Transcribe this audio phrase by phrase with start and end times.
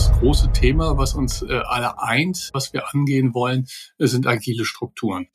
[0.00, 3.66] das große Thema, was uns äh, alle eint, was wir angehen wollen,
[3.98, 5.26] sind agile Strukturen.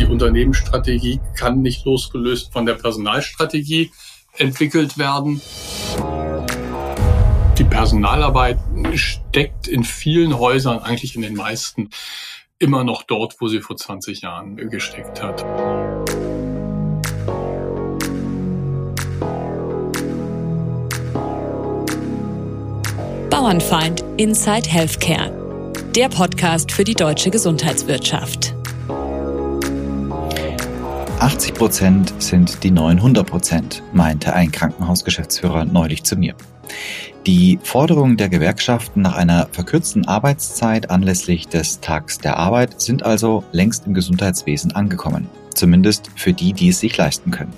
[0.00, 3.92] Die Unternehmensstrategie kann nicht losgelöst von der Personalstrategie
[4.36, 5.40] entwickelt werden.
[7.58, 8.58] Die Personalarbeit
[8.94, 11.90] steckt in vielen Häusern, eigentlich in den meisten,
[12.58, 15.44] immer noch dort, wo sie vor 20 Jahren gesteckt hat.
[23.42, 28.54] Bauernfeind Inside Healthcare, der Podcast für die deutsche Gesundheitswirtschaft.
[31.18, 36.36] 80 Prozent sind die neuen 100 Prozent, meinte ein Krankenhausgeschäftsführer neulich zu mir.
[37.26, 43.42] Die Forderungen der Gewerkschaften nach einer verkürzten Arbeitszeit anlässlich des Tags der Arbeit sind also
[43.50, 45.26] längst im Gesundheitswesen angekommen.
[45.52, 47.52] Zumindest für die, die es sich leisten können.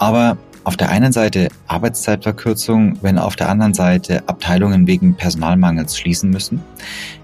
[0.00, 6.28] Aber auf der einen Seite Arbeitszeitverkürzung, wenn auf der anderen Seite Abteilungen wegen Personalmangels schließen
[6.28, 6.60] müssen.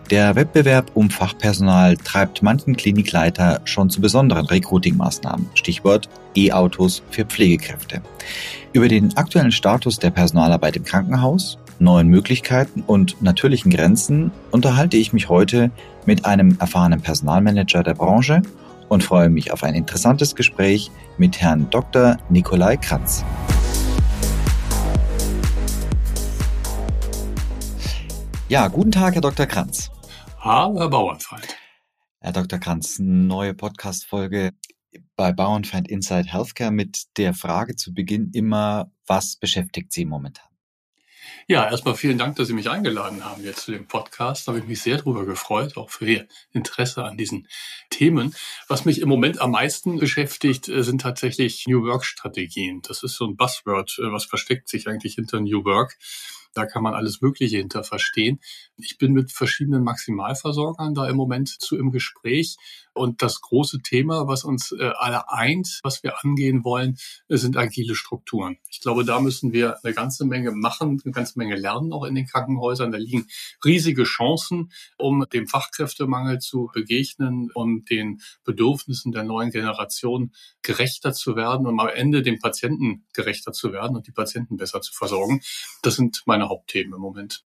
[0.09, 5.51] Der Wettbewerb um Fachpersonal treibt manchen Klinikleiter schon zu besonderen Recruiting-Maßnahmen.
[5.53, 8.01] Stichwort E-Autos für Pflegekräfte.
[8.73, 15.13] Über den aktuellen Status der Personalarbeit im Krankenhaus, neuen Möglichkeiten und natürlichen Grenzen unterhalte ich
[15.13, 15.71] mich heute
[16.07, 18.41] mit einem erfahrenen Personalmanager der Branche
[18.95, 22.17] und freue mich auf ein interessantes Gespräch mit Herrn Dr.
[22.29, 23.25] Nikolai Kranz.
[28.49, 29.47] Ja, guten Tag, Herr Dr.
[29.47, 29.91] Kranz.
[30.39, 31.57] Hallo, Herr Bauernfeind.
[32.21, 32.61] Herr Dr.
[32.61, 34.53] Kranz, neue Podcast-Folge
[35.17, 40.54] bei Bauernfeind Inside Healthcare mit der Frage zu Beginn immer, was beschäftigt Sie momentan?
[41.47, 44.49] Ja, erstmal vielen Dank, dass Sie mich eingeladen haben jetzt zu dem Podcast.
[44.49, 47.49] Da habe ich mich sehr drüber gefreut, auch für Ihr Interesse an diesen
[47.91, 48.35] Themen.
[48.67, 52.81] Was mich im Moment am meisten beschäftigt, äh, sind tatsächlich New Work Strategien.
[52.81, 53.99] Das ist so ein Buzzword.
[53.99, 55.99] Äh, was versteckt sich eigentlich hinter New Work?
[56.55, 58.41] Da kann man alles Mögliche hinter verstehen.
[58.77, 62.57] Ich bin mit verschiedenen Maximalversorgern da im Moment zu im Gespräch.
[62.95, 66.97] Und das große Thema, was uns äh, alle eint, was wir angehen wollen,
[67.29, 68.57] sind agile Strukturen.
[68.71, 72.15] Ich glaube, da müssen wir eine ganze Menge machen, eine ganze Menge lernen, auch in
[72.15, 72.93] den Krankenhäusern.
[72.93, 73.27] Da liegen
[73.65, 80.33] riesige Chancen, um dem Fachkräftemangel zu begegnen, um den Bedürfnissen der neuen Generation
[80.63, 84.81] gerechter zu werden und am Ende dem Patienten gerechter zu werden und die Patienten besser
[84.81, 85.41] zu versorgen.
[85.83, 87.45] Das sind meine Hauptthemen im Moment.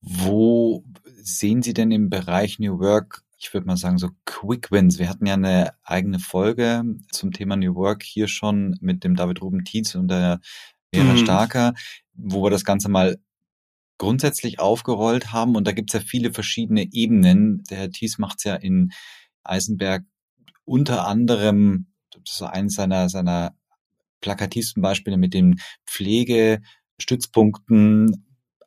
[0.00, 0.84] Wo
[1.22, 4.98] sehen Sie denn im Bereich New Work ich würde mal sagen, so Quick Wins.
[4.98, 9.42] Wir hatten ja eine eigene Folge zum Thema New Work hier schon mit dem David
[9.42, 10.40] Ruben Tietz und der
[10.94, 11.18] Vera mhm.
[11.18, 11.74] Starker,
[12.14, 13.18] wo wir das Ganze mal
[13.98, 15.56] grundsätzlich aufgerollt haben.
[15.56, 17.64] Und da gibt es ja viele verschiedene Ebenen.
[17.68, 18.92] Der Herr Thies macht es ja in
[19.42, 20.04] Eisenberg
[20.64, 23.56] unter anderem, das ist eines seiner, seiner
[24.20, 25.60] plakativsten Beispiele mit den
[27.02, 28.24] Pflegestützpunkten,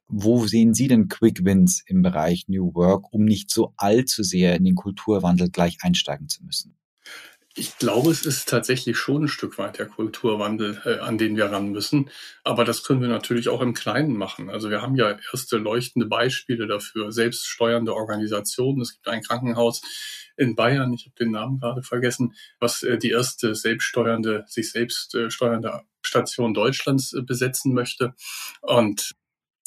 [0.08, 4.56] wo sehen Sie denn Quick Wins im Bereich New Work, um nicht so allzu sehr
[4.56, 6.76] in den Kulturwandel gleich einsteigen zu müssen?
[7.58, 11.46] Ich glaube, es ist tatsächlich schon ein Stück weit der Kulturwandel, äh, an den wir
[11.46, 12.10] ran müssen.
[12.44, 14.50] Aber das können wir natürlich auch im Kleinen machen.
[14.50, 17.14] Also wir haben ja erste leuchtende Beispiele dafür.
[17.14, 18.82] Selbststeuernde Organisationen.
[18.82, 19.82] Es gibt ein Krankenhaus
[20.36, 25.16] in Bayern, ich habe den Namen gerade vergessen, was äh, die erste selbststeuernde, sich selbst
[25.16, 28.16] äh, steuernde Station Deutschlands äh, besetzen möchte.
[28.60, 29.16] Und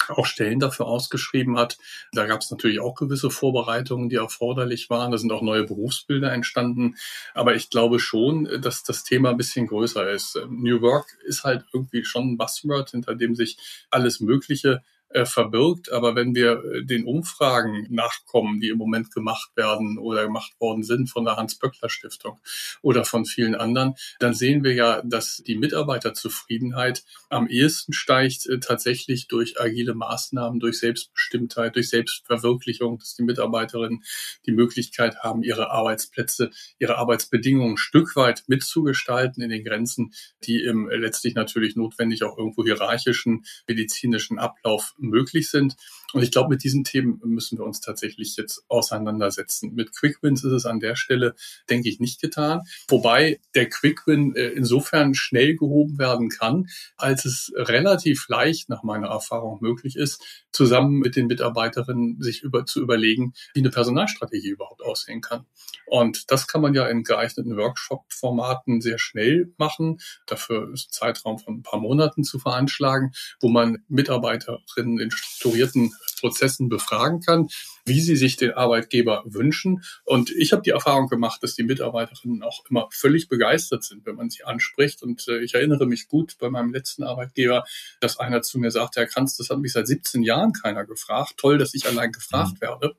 [0.08, 1.78] auch Stellen dafür ausgeschrieben hat.
[2.12, 5.12] Da gab es natürlich auch gewisse Vorbereitungen, die erforderlich waren.
[5.12, 6.96] Da sind auch neue Berufsbilder entstanden.
[7.34, 10.38] Aber ich glaube schon, dass das Thema ein bisschen größer ist.
[10.48, 13.58] New Work ist halt irgendwie schon ein Buzzword, hinter dem sich
[13.90, 15.90] alles Mögliche äh, verbirgt.
[15.90, 20.82] Aber wenn wir äh, den Umfragen nachkommen, die im Moment gemacht werden oder gemacht worden
[20.82, 22.38] sind von der Hans-Böckler-Stiftung
[22.82, 28.60] oder von vielen anderen, dann sehen wir ja, dass die Mitarbeiterzufriedenheit am ehesten steigt äh,
[28.60, 34.04] tatsächlich durch agile Maßnahmen, durch Selbstbestimmtheit, durch Selbstverwirklichung, dass die Mitarbeiterinnen
[34.44, 40.12] die Möglichkeit haben, ihre Arbeitsplätze, ihre Arbeitsbedingungen ein Stück weit mitzugestalten in den Grenzen,
[40.44, 45.76] die im letztlich natürlich notwendig auch irgendwo hierarchischen medizinischen Ablauf möglich sind.
[46.14, 49.74] Und ich glaube, mit diesen Themen müssen wir uns tatsächlich jetzt auseinandersetzen.
[49.74, 51.34] Mit Quick Wins ist es an der Stelle,
[51.68, 52.62] denke ich, nicht getan.
[52.88, 56.66] Wobei der Quick Win äh, insofern schnell gehoben werden kann,
[56.96, 62.64] als es relativ leicht nach meiner Erfahrung möglich ist, zusammen mit den Mitarbeiterinnen sich über,
[62.64, 65.44] zu überlegen, wie eine Personalstrategie überhaupt aussehen kann.
[65.86, 69.98] Und das kann man ja in geeigneten Workshop-Formaten sehr schnell machen.
[70.26, 75.92] Dafür ist ein Zeitraum von ein paar Monaten zu veranschlagen, wo man Mitarbeiterinnen in strukturierten
[76.20, 77.48] Prozessen befragen kann,
[77.84, 79.82] wie sie sich den Arbeitgeber wünschen.
[80.04, 84.16] Und ich habe die Erfahrung gemacht, dass die Mitarbeiterinnen auch immer völlig begeistert sind, wenn
[84.16, 85.02] man sie anspricht.
[85.02, 87.64] Und äh, ich erinnere mich gut bei meinem letzten Arbeitgeber,
[88.00, 91.34] dass einer zu mir sagte, Herr Kranz, das hat mich seit 17 Jahren keiner gefragt.
[91.36, 92.60] Toll, dass ich allein gefragt mhm.
[92.60, 92.96] werde.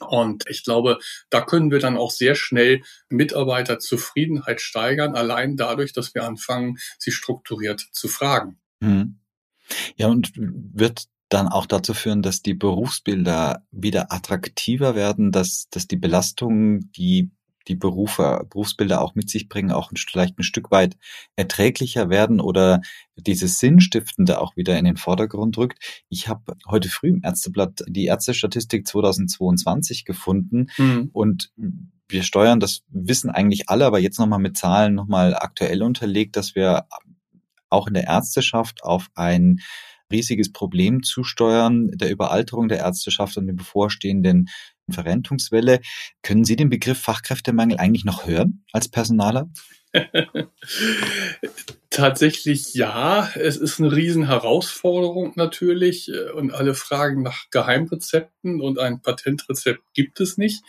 [0.00, 0.98] Und ich glaube,
[1.28, 7.12] da können wir dann auch sehr schnell Mitarbeiterzufriedenheit steigern, allein dadurch, dass wir anfangen, sie
[7.12, 8.58] strukturiert zu fragen.
[8.80, 9.18] Mhm.
[9.96, 15.86] Ja, und wird dann auch dazu führen, dass die Berufsbilder wieder attraktiver werden, dass, dass
[15.86, 17.30] die Belastungen, die
[17.68, 20.96] die Berufe, Berufsbilder auch mit sich bringen, auch vielleicht ein Stück weit
[21.36, 22.80] erträglicher werden oder
[23.16, 26.04] dieses Sinnstiftende auch wieder in den Vordergrund rückt.
[26.08, 31.10] Ich habe heute früh im Ärzteblatt die Ärztestatistik 2022 gefunden mhm.
[31.12, 31.52] und
[32.08, 36.56] wir steuern, das wissen eigentlich alle, aber jetzt nochmal mit Zahlen nochmal aktuell unterlegt, dass
[36.56, 36.86] wir
[37.68, 39.60] auch in der Ärzteschaft auf ein
[40.10, 44.48] riesiges Problem zusteuern, der Überalterung der Ärzteschaft und den bevorstehenden
[44.88, 45.80] Verrentungswelle.
[46.22, 49.48] Können Sie den Begriff Fachkräftemangel eigentlich noch hören als Personaler?
[51.90, 53.30] Tatsächlich ja.
[53.34, 60.20] Es ist eine Riesenherausforderung natürlich äh, und alle fragen nach Geheimrezepten und ein Patentrezept gibt
[60.20, 60.62] es nicht.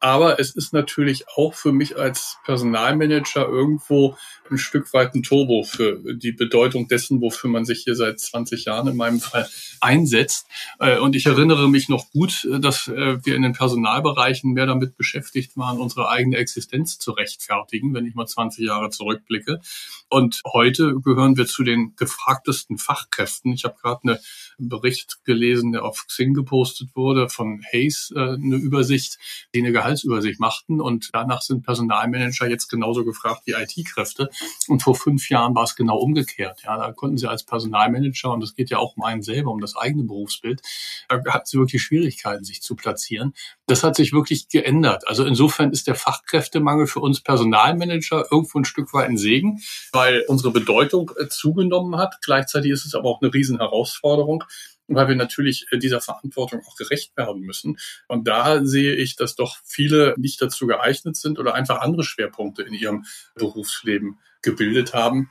[0.00, 4.16] Aber es ist natürlich auch für mich als Personalmanager irgendwo
[4.50, 8.64] ein Stück weit ein Turbo für die Bedeutung dessen, wofür man sich hier seit 20
[8.64, 9.48] Jahren in meinem Fall
[9.80, 10.46] einsetzt.
[10.78, 14.96] Äh, und ich erinnere mich noch gut, äh, dass wir in den Personalbereichen mehr damit
[14.96, 19.60] beschäftigt waren, unsere eigene Existenz zu rechtfertigen, wenn ich mal 20 Jahre zurückblicke.
[20.08, 23.52] Und heute gehören wir zu den gefragtesten Fachkräften.
[23.52, 24.18] Ich habe gerade einen
[24.58, 29.18] Bericht gelesen, der auf Xing gepostet wurde von Hayes, äh, eine Übersicht,
[29.54, 30.80] die eine Gehaltsübersicht machten.
[30.80, 34.28] Und danach sind Personalmanager jetzt genauso gefragt wie IT-Kräfte.
[34.68, 36.62] Und vor fünf Jahren war es genau umgekehrt.
[36.64, 39.60] Ja, da konnten sie als Personalmanager, und das geht ja auch um einen selber, um
[39.60, 40.62] das eigene Berufsbild,
[41.08, 43.34] da hatten sie wirklich Schwierigkeiten, sich zu platzieren.
[43.66, 45.06] Das hat sich wirklich geändert.
[45.06, 49.60] Also insofern ist der Fachkräftemangel für uns Personalmanager irgendwo ein Stück weit ein Segen,
[49.92, 52.18] weil unsere Bedeutung äh, zugenommen hat.
[52.22, 54.44] Gleichzeitig ist es aber auch eine Riesenherausforderung,
[54.88, 57.78] weil wir natürlich äh, dieser Verantwortung auch gerecht werden müssen.
[58.08, 62.62] Und da sehe ich, dass doch viele nicht dazu geeignet sind oder einfach andere Schwerpunkte
[62.62, 63.04] in ihrem
[63.34, 65.30] Berufsleben gebildet haben,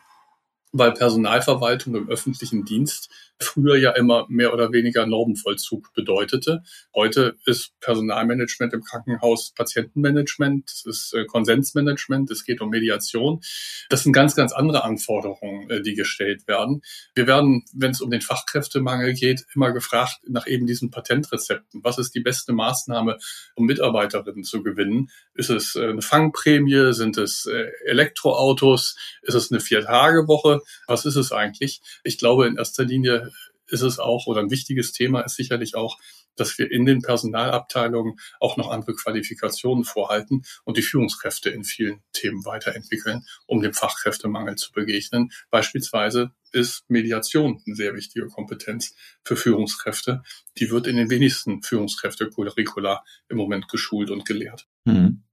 [0.71, 3.09] weil Personalverwaltung im öffentlichen Dienst
[3.39, 6.63] früher ja immer mehr oder weniger Normenvollzug bedeutete.
[6.95, 13.42] Heute ist Personalmanagement im Krankenhaus Patientenmanagement, es ist äh, Konsensmanagement, es geht um Mediation.
[13.89, 16.81] Das sind ganz, ganz andere Anforderungen, äh, die gestellt werden.
[17.13, 21.83] Wir werden, wenn es um den Fachkräftemangel geht, immer gefragt nach eben diesen Patentrezepten.
[21.83, 23.18] Was ist die beste Maßnahme,
[23.56, 25.10] um Mitarbeiterinnen zu gewinnen?
[25.36, 26.94] Ist es äh, eine Fangprämie?
[26.94, 27.48] Sind es
[27.86, 28.95] Elektroautos?
[29.22, 30.62] Ist es eine Vier-Tage-Woche?
[30.88, 31.81] Was ist es eigentlich?
[32.04, 33.27] Ich glaube, in erster Linie
[33.69, 35.98] ist es auch, oder ein wichtiges Thema ist sicherlich auch,
[36.36, 42.02] dass wir in den Personalabteilungen auch noch andere Qualifikationen vorhalten und die Führungskräfte in vielen
[42.14, 45.31] Themen weiterentwickeln, um dem Fachkräftemangel zu begegnen.
[45.50, 50.24] Beispielsweise ist Mediation eine sehr wichtige Kompetenz für Führungskräfte.
[50.58, 54.68] Die wird in den wenigsten Führungskräfte-Curricula im Moment geschult und gelehrt.
[54.88, 55.24] Hm.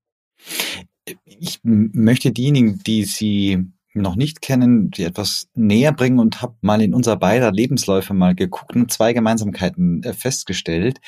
[1.24, 6.82] Ich möchte diejenigen, die Sie noch nicht kennen, die etwas näher bringen und habe mal
[6.82, 10.98] in unser beider Lebensläufe mal geguckt und zwei Gemeinsamkeiten äh, festgestellt.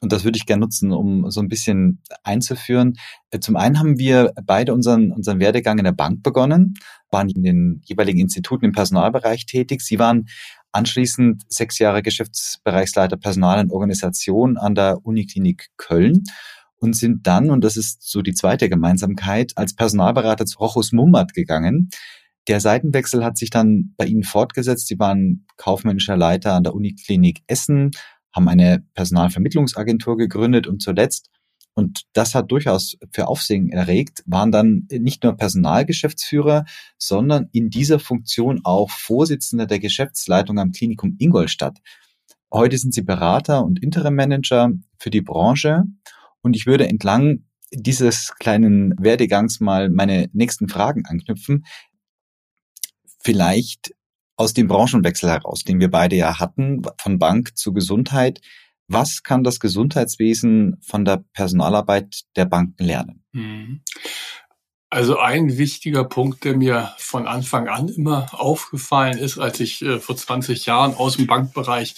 [0.00, 2.98] Und das würde ich gerne nutzen, um so ein bisschen einzuführen.
[3.30, 6.74] Äh, zum einen haben wir beide unseren, unseren Werdegang in der Bank begonnen,
[7.10, 9.80] waren in den jeweiligen Instituten im Personalbereich tätig.
[9.80, 10.26] Sie waren
[10.72, 16.24] anschließend sechs Jahre Geschäftsbereichsleiter Personal und Organisation an der Uniklinik Köln
[16.76, 21.32] und sind dann, und das ist so die zweite Gemeinsamkeit, als Personalberater zu Rochus Mummert
[21.32, 21.88] gegangen.
[22.46, 24.88] Der Seitenwechsel hat sich dann bei Ihnen fortgesetzt.
[24.88, 27.92] Sie waren kaufmännischer Leiter an der Uniklinik Essen,
[28.34, 31.30] haben eine Personalvermittlungsagentur gegründet und zuletzt,
[31.76, 36.64] und das hat durchaus für Aufsehen erregt, waren dann nicht nur Personalgeschäftsführer,
[36.98, 41.80] sondern in dieser Funktion auch Vorsitzender der Geschäftsleitung am Klinikum Ingolstadt.
[42.52, 45.82] Heute sind Sie Berater und Interimmanager für die Branche
[46.42, 51.64] und ich würde entlang dieses kleinen Werdegangs mal meine nächsten Fragen anknüpfen
[53.24, 53.94] vielleicht
[54.36, 58.40] aus dem Branchenwechsel heraus, den wir beide ja hatten, von Bank zu Gesundheit.
[58.88, 63.24] Was kann das Gesundheitswesen von der Personalarbeit der Banken lernen?
[63.32, 63.80] Mhm.
[64.90, 69.98] Also ein wichtiger Punkt, der mir von Anfang an immer aufgefallen ist, als ich äh,
[69.98, 71.96] vor 20 Jahren aus dem Bankbereich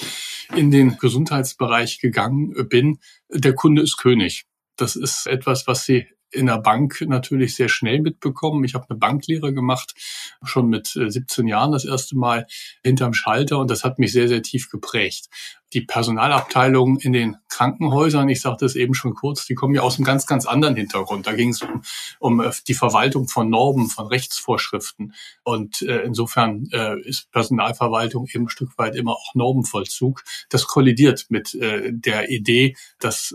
[0.55, 4.47] in den Gesundheitsbereich gegangen bin, der Kunde ist König.
[4.77, 6.07] Das ist etwas, was Sie
[6.37, 8.65] in der Bank natürlich sehr schnell mitbekommen.
[8.65, 9.95] Ich habe eine Banklehre gemacht,
[10.43, 12.47] schon mit 17 Jahren das erste Mal
[12.85, 15.29] hinterm Schalter und das hat mich sehr, sehr tief geprägt
[15.73, 19.97] die Personalabteilungen in den Krankenhäusern, ich sagte es eben schon kurz, die kommen ja aus
[19.97, 21.27] einem ganz, ganz anderen Hintergrund.
[21.27, 21.83] Da ging es um,
[22.19, 25.15] um äh, die Verwaltung von Normen, von Rechtsvorschriften.
[25.43, 30.23] Und äh, insofern äh, ist Personalverwaltung eben ein Stück weit immer auch Normenvollzug.
[30.51, 33.35] Das kollidiert mit äh, der Idee, dass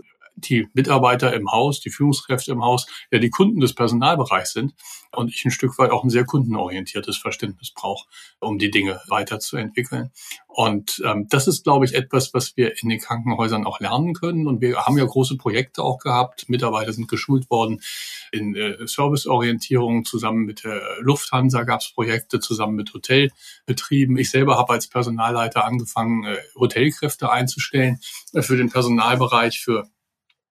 [0.49, 4.73] die Mitarbeiter im Haus, die Führungskräfte im Haus, ja die Kunden des Personalbereichs sind
[5.13, 8.07] und ich ein Stück weit auch ein sehr kundenorientiertes Verständnis brauche,
[8.39, 10.11] um die Dinge weiterzuentwickeln.
[10.47, 14.47] Und ähm, das ist, glaube ich, etwas, was wir in den Krankenhäusern auch lernen können.
[14.47, 16.49] Und wir haben ja große Projekte auch gehabt.
[16.49, 17.81] Mitarbeiter sind geschult worden
[18.31, 20.05] in äh, Serviceorientierung.
[20.05, 24.17] Zusammen mit der Lufthansa gab es Projekte, zusammen mit Hotelbetrieben.
[24.17, 27.99] Ich selber habe als Personalleiter angefangen, äh, Hotelkräfte einzustellen
[28.33, 29.89] äh, für den Personalbereich, für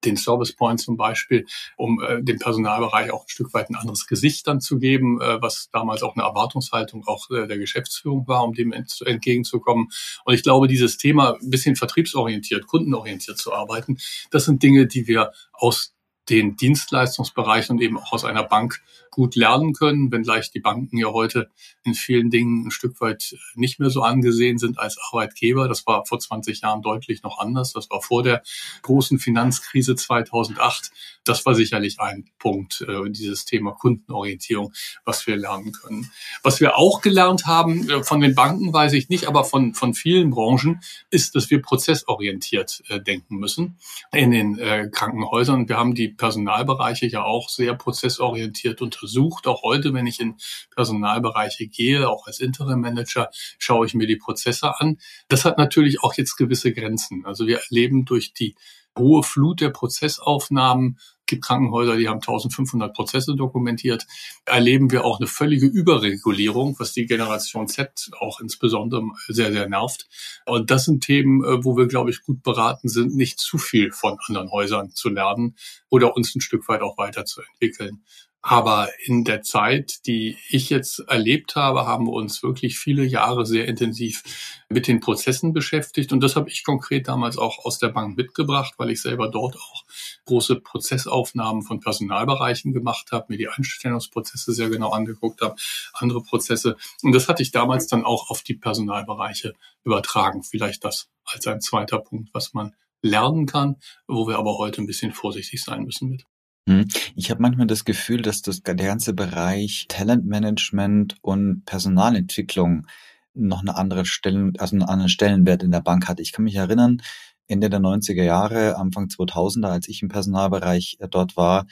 [0.04, 4.07] den Service Point zum Beispiel, um äh, dem Personalbereich auch ein Stück weit ein anderes
[4.07, 8.45] Gesicht dann zu geben, äh, was damals auch eine Erwartungshaltung auch äh, der Geschäftsführung war,
[8.45, 9.88] um dem ent entgegenzukommen.
[10.25, 13.99] Und ich glaube, dieses Thema ein bisschen vertriebsorientiert, kundenorientiert zu arbeiten,
[14.30, 15.95] das sind Dinge, die wir aus
[16.29, 21.09] den Dienstleistungsbereich und eben auch aus einer Bank gut lernen können, wenngleich die Banken ja
[21.09, 21.50] heute
[21.83, 25.69] in vielen Dingen ein Stück weit nicht mehr so angesehen sind als Arbeitgeber.
[25.69, 27.73] Das war vor 20 Jahren deutlich noch anders.
[27.73, 28.43] Das war vor der
[28.83, 30.91] großen Finanzkrise 2008.
[31.25, 34.73] Das war sicherlich ein Punkt, äh, dieses Thema Kundenorientierung,
[35.05, 36.11] was wir lernen können.
[36.43, 39.95] Was wir auch gelernt haben, äh, von den Banken weiß ich nicht, aber von, von
[39.95, 43.79] vielen Branchen, ist, dass wir prozessorientiert äh, denken müssen
[44.12, 44.61] in den
[44.91, 45.69] Krankenhäusern.
[45.69, 49.47] Wir haben die Personalbereiche ja auch sehr prozessorientiert untersucht.
[49.47, 50.37] Auch heute, wenn ich in
[50.75, 54.99] Personalbereiche gehe, auch als Interim Manager, schaue ich mir die Prozesse an.
[55.29, 57.25] Das hat natürlich auch jetzt gewisse Grenzen.
[57.25, 58.55] Also wir erleben durch die
[58.99, 60.99] hohe Flut der Prozessaufnahmen
[61.30, 64.06] gibt Krankenhäuser, die haben 1500 Prozesse dokumentiert.
[64.44, 70.08] Erleben wir auch eine völlige Überregulierung, was die Generation Z auch insbesondere sehr, sehr nervt.
[70.44, 73.92] Und das sind Themen, äh, wo wir, glaube ich, gut beraten sind, nicht zu viel
[73.92, 75.56] von anderen Häusern zu lernen
[75.88, 78.02] oder uns ein Stück weit auch weiterzuentwickeln.
[78.42, 83.44] Aber in der Zeit, die ich jetzt erlebt habe, haben wir uns wirklich viele Jahre
[83.44, 84.23] sehr intensiv
[84.70, 86.11] mit den Prozessen beschäftigt.
[86.11, 89.56] Und das habe ich konkret damals auch aus der Bank mitgebracht, weil ich selber dort
[89.56, 89.85] auch
[90.25, 95.56] große Prozessaufnahmen von Personalbereichen gemacht habe, mir die Einstellungsprozesse sehr genau angeguckt habe,
[95.92, 96.76] andere Prozesse.
[97.02, 99.52] Und das hatte ich damals dann auch auf die Personalbereiche
[99.85, 100.42] übertragen.
[100.44, 104.87] Vielleicht das als ein zweiter Punkt, was man lernen kann, wo wir aber heute ein
[104.87, 106.25] bisschen vorsichtig sein müssen mit.
[106.69, 106.87] Hm.
[107.17, 112.87] Ich habe manchmal das Gefühl, dass das, der ganze Bereich Talentmanagement und Personalentwicklung
[113.35, 116.21] noch eine andere Stellen, also einen anderen Stellenwert in der Bank hat.
[116.21, 117.02] Ich kann mich erinnern,
[117.47, 121.67] Ende der 90er Jahre, Anfang 2000er, als ich im Personalbereich äh, dort war,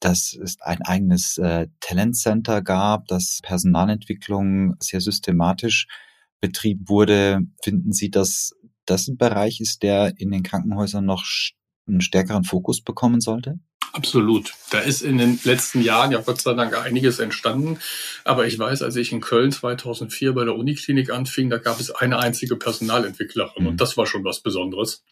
[0.00, 5.86] dass es ein eigenes äh, Talentcenter gab, dass Personalentwicklung sehr systematisch
[6.40, 7.40] betrieben wurde.
[7.62, 8.52] Finden Sie, dass
[8.86, 11.24] das ein Bereich ist, der in den Krankenhäusern noch
[11.86, 13.58] einen stärkeren Fokus bekommen sollte?
[13.94, 14.54] Absolut.
[14.70, 17.78] Da ist in den letzten Jahren ja Gott sei Dank einiges entstanden.
[18.24, 21.92] Aber ich weiß, als ich in Köln 2004 bei der Uniklinik anfing, da gab es
[21.92, 23.66] eine einzige Personalentwicklerin mhm.
[23.68, 25.04] und das war schon was Besonderes.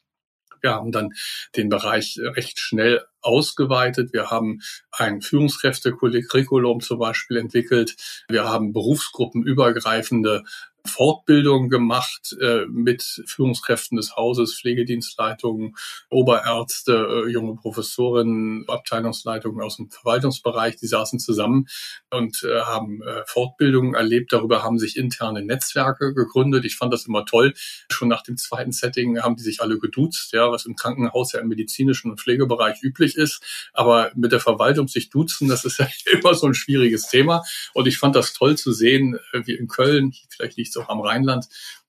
[0.62, 1.10] Wir haben dann
[1.54, 4.12] den Bereich recht schnell ausgeweitet.
[4.12, 7.94] Wir haben ein Führungskräfte-Curriculum zum Beispiel entwickelt.
[8.28, 10.42] Wir haben berufsgruppenübergreifende
[10.84, 15.76] Fortbildung gemacht äh, mit Führungskräften des Hauses, Pflegedienstleitungen,
[16.10, 21.68] Oberärzte, äh, junge Professorinnen, Abteilungsleitungen aus dem Verwaltungsbereich, die saßen zusammen
[22.10, 24.32] und äh, haben äh, Fortbildungen erlebt.
[24.32, 26.64] Darüber haben sich interne Netzwerke gegründet.
[26.64, 27.54] Ich fand das immer toll.
[27.90, 31.40] Schon nach dem zweiten Setting haben die sich alle geduzt, ja, was im Krankenhaus ja
[31.40, 33.70] im medizinischen und Pflegebereich üblich ist.
[33.72, 37.44] Aber mit der Verwaltung sich duzen, das ist ja immer so ein schwieriges Thema.
[37.72, 40.88] Und ich fand das toll zu sehen, äh, wie in Köln, vielleicht liegt es auch
[40.88, 41.46] am Rheinland,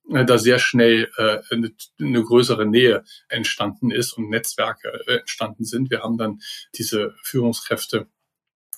[0.09, 5.65] äh, da sehr schnell äh, eine, eine größere Nähe entstanden ist und Netzwerke äh, entstanden
[5.65, 5.89] sind.
[5.89, 6.41] Wir haben dann
[6.75, 8.07] diese Führungskräfte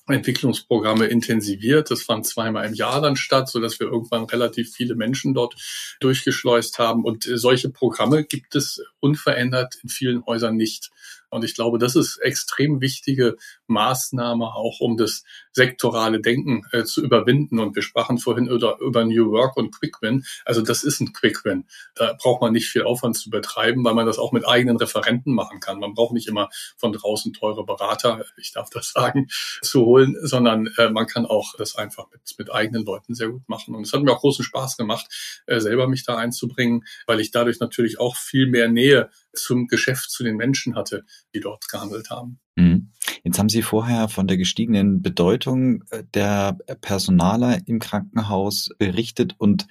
[0.08, 1.90] Entwicklungsprogramme intensiviert.
[1.90, 5.56] Das fand zweimal im Jahr dann statt, so dass wir irgendwann relativ viele Menschen dort
[6.00, 7.04] durchgeschleust haben.
[7.04, 10.92] Und solche Programme gibt es unverändert in vielen Häusern nicht.
[11.30, 13.36] Und ich glaube, das ist extrem wichtige
[13.68, 17.60] Maßnahme auch, um das sektorale Denken äh, zu überwinden.
[17.60, 20.26] Und wir sprachen vorhin über, über New Work und Quick Win.
[20.44, 21.66] Also das ist ein Quick Win.
[21.96, 25.34] Da braucht man nicht viel Aufwand zu betreiben, weil man das auch mit eigenen Referenten
[25.34, 25.80] machen kann.
[25.80, 29.28] Man braucht nicht immer von draußen teure Berater, ich darf das sagen,
[29.62, 33.48] zu holen, sondern äh, man kann auch das einfach mit, mit eigenen Leuten sehr gut
[33.48, 33.76] machen.
[33.76, 35.08] Und es hat mir auch großen Spaß gemacht,
[35.48, 40.10] äh, selber mich da einzubringen, weil ich dadurch natürlich auch viel mehr Nähe zum Geschäft,
[40.10, 42.40] zu den Menschen hatte, die dort gehandelt haben.
[42.56, 42.92] Mhm.
[43.24, 49.68] Jetzt haben Sie vorher von der gestiegenen Bedeutung äh, der Personaler im Krankenhaus berichtet und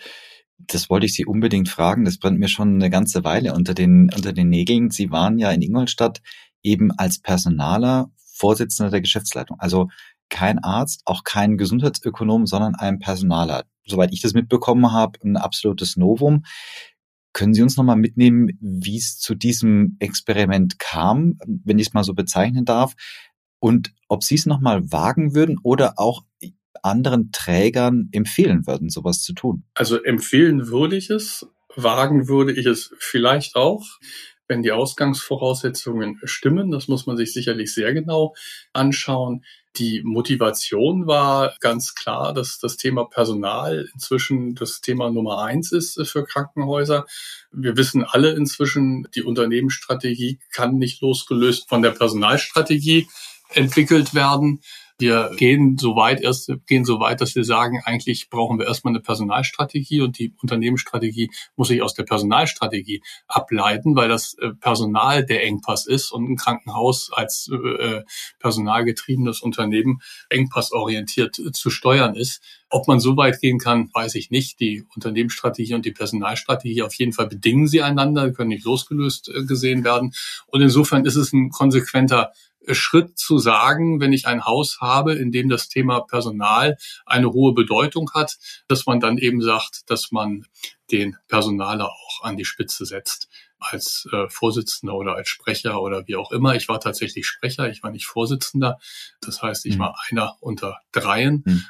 [0.59, 2.05] das wollte ich Sie unbedingt fragen.
[2.05, 4.91] Das brennt mir schon eine ganze Weile unter den, unter den Nägeln.
[4.91, 6.23] Sie waren ja in Ingolstadt
[6.63, 9.59] eben als Personaler Vorsitzender der Geschäftsleitung.
[9.61, 9.89] Also
[10.29, 13.65] kein Arzt, auch kein Gesundheitsökonom, sondern ein Personaler.
[13.87, 16.45] Soweit ich das mitbekommen habe, ein absolutes Novum.
[17.35, 22.05] Können Sie uns nochmal mitnehmen, wie es zu diesem Experiment kam, wenn ich es mal
[22.05, 22.95] so bezeichnen darf,
[23.59, 26.25] und ob Sie es nochmal wagen würden oder auch
[26.83, 29.65] anderen Trägern empfehlen würden, sowas zu tun?
[29.75, 33.85] Also empfehlen würde ich es, wagen würde ich es vielleicht auch,
[34.47, 36.71] wenn die Ausgangsvoraussetzungen stimmen.
[36.71, 38.35] Das muss man sich sicherlich sehr genau
[38.73, 39.45] anschauen.
[39.77, 46.01] Die Motivation war ganz klar, dass das Thema Personal inzwischen das Thema Nummer eins ist
[46.09, 47.07] für Krankenhäuser.
[47.51, 53.09] Wir wissen alle inzwischen, die Unternehmensstrategie kann nicht losgelöst von der Personalstrategie
[53.51, 54.61] entwickelt werden.
[54.99, 58.93] Wir gehen so weit erst, gehen so weit, dass wir sagen, eigentlich brauchen wir erstmal
[58.93, 65.27] eine Personalstrategie und die Unternehmensstrategie muss sich aus der Personalstrategie ableiten, weil das äh, Personal
[65.27, 68.03] der Engpass ist und ein Krankenhaus als äh,
[68.39, 69.99] personalgetriebenes Unternehmen
[70.31, 72.41] engpassorientiert zu steuern ist.
[72.71, 74.61] Ob man so weit gehen kann, weiß ich nicht.
[74.61, 79.45] Die Unternehmensstrategie und die Personalstrategie auf jeden Fall bedingen sie einander, können nicht losgelöst äh,
[79.45, 80.13] gesehen werden.
[80.47, 82.33] Und insofern ist es ein konsequenter
[82.73, 87.53] Schritt zu sagen, wenn ich ein Haus habe, in dem das Thema Personal eine hohe
[87.53, 88.37] Bedeutung hat,
[88.69, 90.47] dass man dann eben sagt, dass man
[90.91, 93.29] den Personaler auch an die Spitze setzt
[93.59, 96.55] als äh, Vorsitzender oder als Sprecher oder wie auch immer.
[96.55, 98.79] Ich war tatsächlich Sprecher, ich war nicht Vorsitzender.
[99.21, 99.81] Das heißt, ich mhm.
[99.81, 101.43] war einer unter dreien.
[101.47, 101.65] Mhm.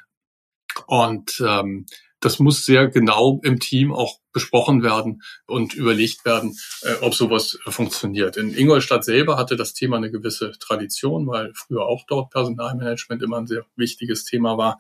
[0.87, 1.87] Und ähm,
[2.25, 7.59] das muss sehr genau im Team auch besprochen werden und überlegt werden, äh, ob sowas
[7.67, 8.37] funktioniert.
[8.37, 13.39] In Ingolstadt selber hatte das Thema eine gewisse Tradition, weil früher auch dort Personalmanagement immer
[13.39, 14.79] ein sehr wichtiges Thema war.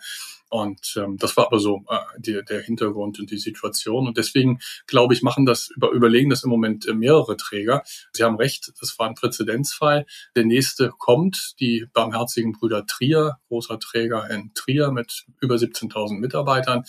[0.54, 4.06] Und ähm, das war aber so äh, die, der Hintergrund und die Situation.
[4.06, 7.82] Und deswegen, glaube ich, machen das, über, überlegen das im Moment äh, mehrere Träger.
[8.12, 10.06] Sie haben recht, das war ein Präzedenzfall.
[10.36, 16.84] Der nächste kommt, die barmherzigen Brüder Trier, großer Träger in Trier mit über 17.000 Mitarbeitern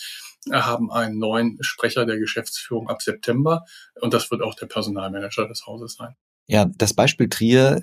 [0.52, 3.64] haben einen neuen Sprecher der Geschäftsführung ab September
[4.00, 6.14] und das wird auch der Personalmanager des Hauses sein.
[6.46, 7.82] Ja, das Beispiel Trier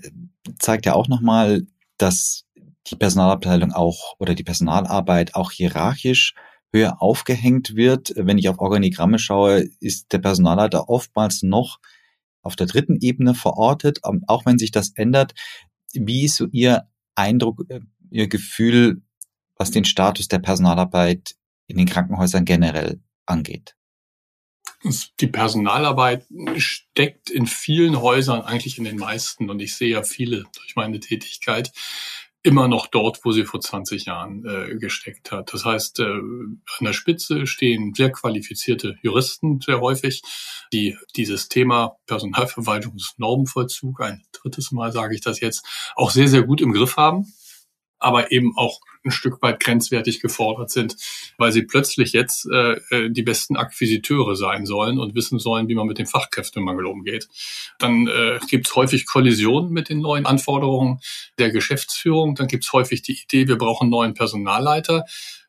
[0.59, 1.67] zeigt ja auch nochmal,
[1.97, 2.42] dass
[2.87, 6.33] die Personalabteilung auch oder die Personalarbeit auch hierarchisch
[6.73, 8.13] höher aufgehängt wird.
[8.15, 11.79] Wenn ich auf Organigramme schaue, ist der Personalleiter oftmals noch
[12.41, 15.33] auf der dritten Ebene verortet, auch wenn sich das ändert.
[15.93, 19.01] Wie ist so Ihr Eindruck, äh, Ihr Gefühl,
[19.55, 21.35] was den Status der Personalarbeit
[21.67, 23.75] in den Krankenhäusern generell angeht?
[25.21, 26.25] Die Personalarbeit
[26.57, 30.99] steckt in vielen Häusern, eigentlich in den meisten, und ich sehe ja viele durch meine
[30.99, 31.71] Tätigkeit,
[32.43, 35.53] immer noch dort, wo sie vor 20 Jahren äh, gesteckt hat.
[35.53, 40.21] Das heißt, äh, an der Spitze stehen sehr qualifizierte Juristen sehr häufig,
[40.73, 46.59] die dieses Thema Personalverwaltungsnormenvollzug, ein drittes Mal sage ich das jetzt, auch sehr, sehr gut
[46.59, 47.33] im Griff haben
[48.03, 50.95] aber eben auch ein Stück weit grenzwertig gefordert sind,
[51.37, 55.75] weil sie plötzlich jetzt äh, äh, die besten Akquisiteure sein sollen und wissen sollen, wie
[55.75, 57.27] man mit dem Fachkräftemangel umgeht.
[57.79, 60.99] Dann äh, gibt es häufig Kollisionen mit den neuen Anforderungen
[61.37, 62.35] der Geschäftsführung.
[62.35, 65.05] Dann gibt es häufig die Idee, wir brauchen einen neuen Personalleiter.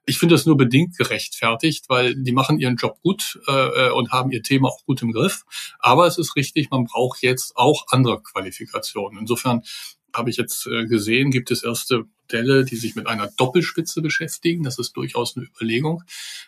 [0.07, 4.13] Ich finde das nur bedingt gerechtfertigt, weil die machen ihren Job gut äh, äh und
[4.13, 5.45] haben ihr Thema auch gut im Griff.
[5.79, 9.19] Aber es ist richtig, man braucht jetzt auch andere Qualifikationen.
[9.19, 9.63] Insofern
[10.15, 14.65] habe ich jetzt äh, gesehen, gibt es erste Modelle, die sich mit einer Doppelspitze beschäftigen.
[14.65, 16.03] Das ist durchaus eine Überlegung,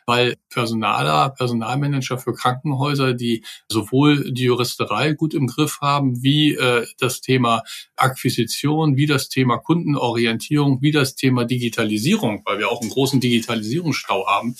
[0.07, 6.87] weil Personaler, Personalmanager für Krankenhäuser, die sowohl die Juristerei gut im Griff haben, wie äh,
[6.99, 7.63] das Thema
[7.97, 14.27] Akquisition, wie das Thema Kundenorientierung, wie das Thema Digitalisierung, weil wir auch einen großen Digitalisierungsstau
[14.27, 14.57] haben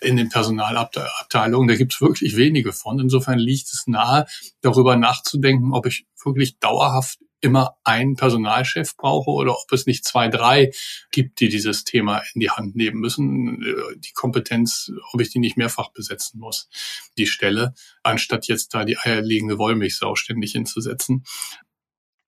[0.00, 1.68] in den Personalabteilungen.
[1.68, 3.00] Da gibt es wirklich wenige von.
[3.00, 4.26] Insofern liegt es nahe,
[4.60, 10.28] darüber nachzudenken, ob ich wirklich dauerhaft immer einen Personalchef brauche oder ob es nicht zwei,
[10.28, 10.70] drei
[11.10, 13.64] gibt, die dieses Thema in die Hand nehmen müssen.
[13.96, 16.68] Die Kompetenz, ob ich die nicht mehrfach besetzen muss,
[17.16, 21.24] die Stelle, anstatt jetzt da die eierlegende Wollmilchsau ständig hinzusetzen.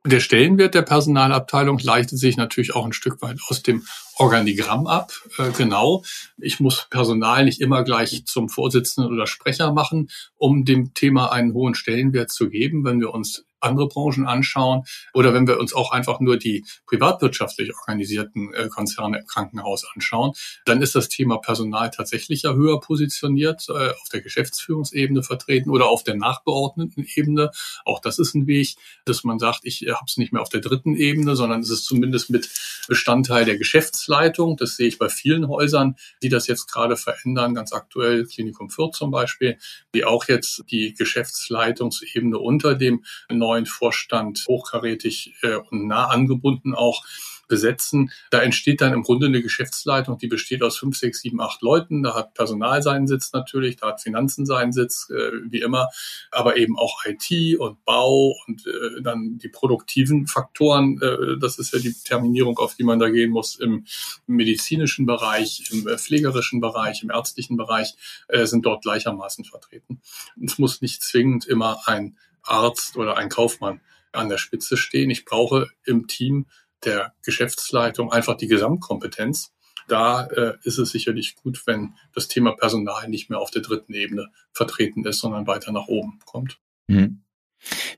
[0.05, 3.85] Der Stellenwert der Personalabteilung leitet sich natürlich auch ein Stück weit aus dem
[4.16, 5.12] Organigramm ab.
[5.38, 6.03] Äh, genau.
[6.38, 11.55] Ich muss Personal nicht immer gleich zum Vorsitzenden oder Sprecher machen, um dem Thema einen
[11.55, 12.85] hohen Stellenwert zu geben.
[12.85, 17.72] Wenn wir uns andere Branchen anschauen oder wenn wir uns auch einfach nur die privatwirtschaftlich
[17.75, 20.33] organisierten äh, Konzerne im Krankenhaus anschauen,
[20.64, 25.88] dann ist das Thema Personal tatsächlich ja höher positioniert, äh, auf der Geschäftsführungsebene vertreten oder
[25.88, 27.51] auf der nachgeordneten Ebene.
[27.85, 30.61] Auch das ist ein Weg, dass man sagt, ich habe es nicht mehr auf der
[30.61, 32.48] dritten Ebene, sondern es ist zumindest mit
[32.88, 34.57] Bestandteil der Geschäftsleitung.
[34.57, 38.96] Das sehe ich bei vielen Häusern, die das jetzt gerade verändern, ganz aktuell Klinikum Fürth
[38.96, 39.59] zum Beispiel,
[39.94, 47.05] die auch jetzt die Geschäftsleitungsebene unter dem neuen Vorstand hochkarätig äh, und nah angebunden auch
[47.53, 48.11] besetzen.
[48.31, 52.03] Da entsteht dann im Grunde eine Geschäftsleitung, die besteht aus fünf, sechs, sieben, acht Leuten.
[52.03, 55.88] Da hat Personal seinen Sitz natürlich, da hat Finanzen seinen Sitz, äh, wie immer,
[56.31, 60.99] aber eben auch IT und Bau und äh, dann die produktiven Faktoren.
[61.03, 63.85] Äh, das ist ja die Terminierung, auf die man da gehen muss im
[64.27, 67.95] medizinischen Bereich, im äh, pflegerischen Bereich, im ärztlichen Bereich,
[68.29, 70.01] äh, sind dort gleichermaßen vertreten.
[70.43, 73.81] Es muss nicht zwingend immer ein Arzt oder ein Kaufmann
[74.12, 75.11] an der Spitze stehen.
[75.11, 76.46] Ich brauche im Team
[76.85, 79.52] der Geschäftsleitung einfach die Gesamtkompetenz.
[79.88, 83.94] Da äh, ist es sicherlich gut, wenn das Thema Personal nicht mehr auf der dritten
[83.94, 86.59] Ebene vertreten ist, sondern weiter nach oben kommt.
[86.87, 87.22] Mhm.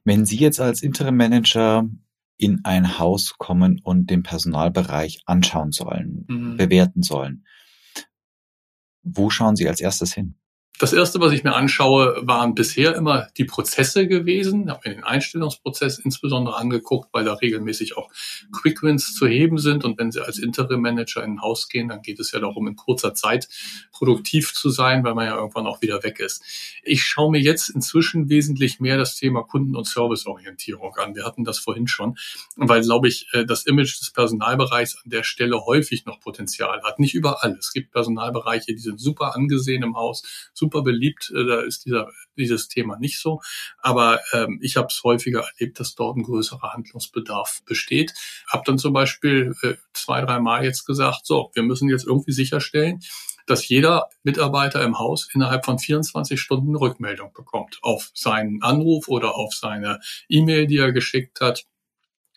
[0.04, 1.88] Wenn Sie jetzt als Interim Manager
[2.36, 6.56] in ein Haus kommen und den Personalbereich anschauen sollen, mhm.
[6.56, 7.46] bewerten sollen,
[9.02, 10.36] wo schauen Sie als erstes hin?
[10.80, 14.64] Das erste, was ich mir anschaue, waren bisher immer die Prozesse gewesen.
[14.64, 18.10] Ich habe mir den Einstellungsprozess insbesondere angeguckt, weil da regelmäßig auch
[18.50, 19.84] Quickwins zu heben sind.
[19.84, 22.66] Und wenn Sie als Interim Manager in ein Haus gehen, dann geht es ja darum,
[22.66, 23.48] in kurzer Zeit
[23.92, 26.42] produktiv zu sein, weil man ja irgendwann auch wieder weg ist.
[26.82, 31.14] Ich schaue mir jetzt inzwischen wesentlich mehr das Thema Kunden- und Serviceorientierung an.
[31.14, 32.16] Wir hatten das vorhin schon,
[32.56, 36.98] weil, glaube ich, äh, das Image des Personalbereichs an der Stelle häufig noch Potenzial hat.
[36.98, 37.56] Nicht überall.
[37.60, 41.32] Es gibt Personalbereiche, die sind super angesehen im Haus, super beliebt.
[41.34, 43.40] Äh, da ist dieser, dieses Thema nicht so.
[43.78, 48.14] Aber ähm, ich habe es häufiger erlebt, dass dort ein größerer Handlungsbedarf besteht.
[48.48, 52.32] Hab dann zum Beispiel äh, zwei, drei Mal jetzt gesagt, so, wir müssen jetzt irgendwie
[52.32, 53.00] sicherstellen,
[53.46, 59.34] dass jeder Mitarbeiter im Haus innerhalb von 24 Stunden Rückmeldung bekommt auf seinen Anruf oder
[59.34, 61.66] auf seine E-Mail, die er geschickt hat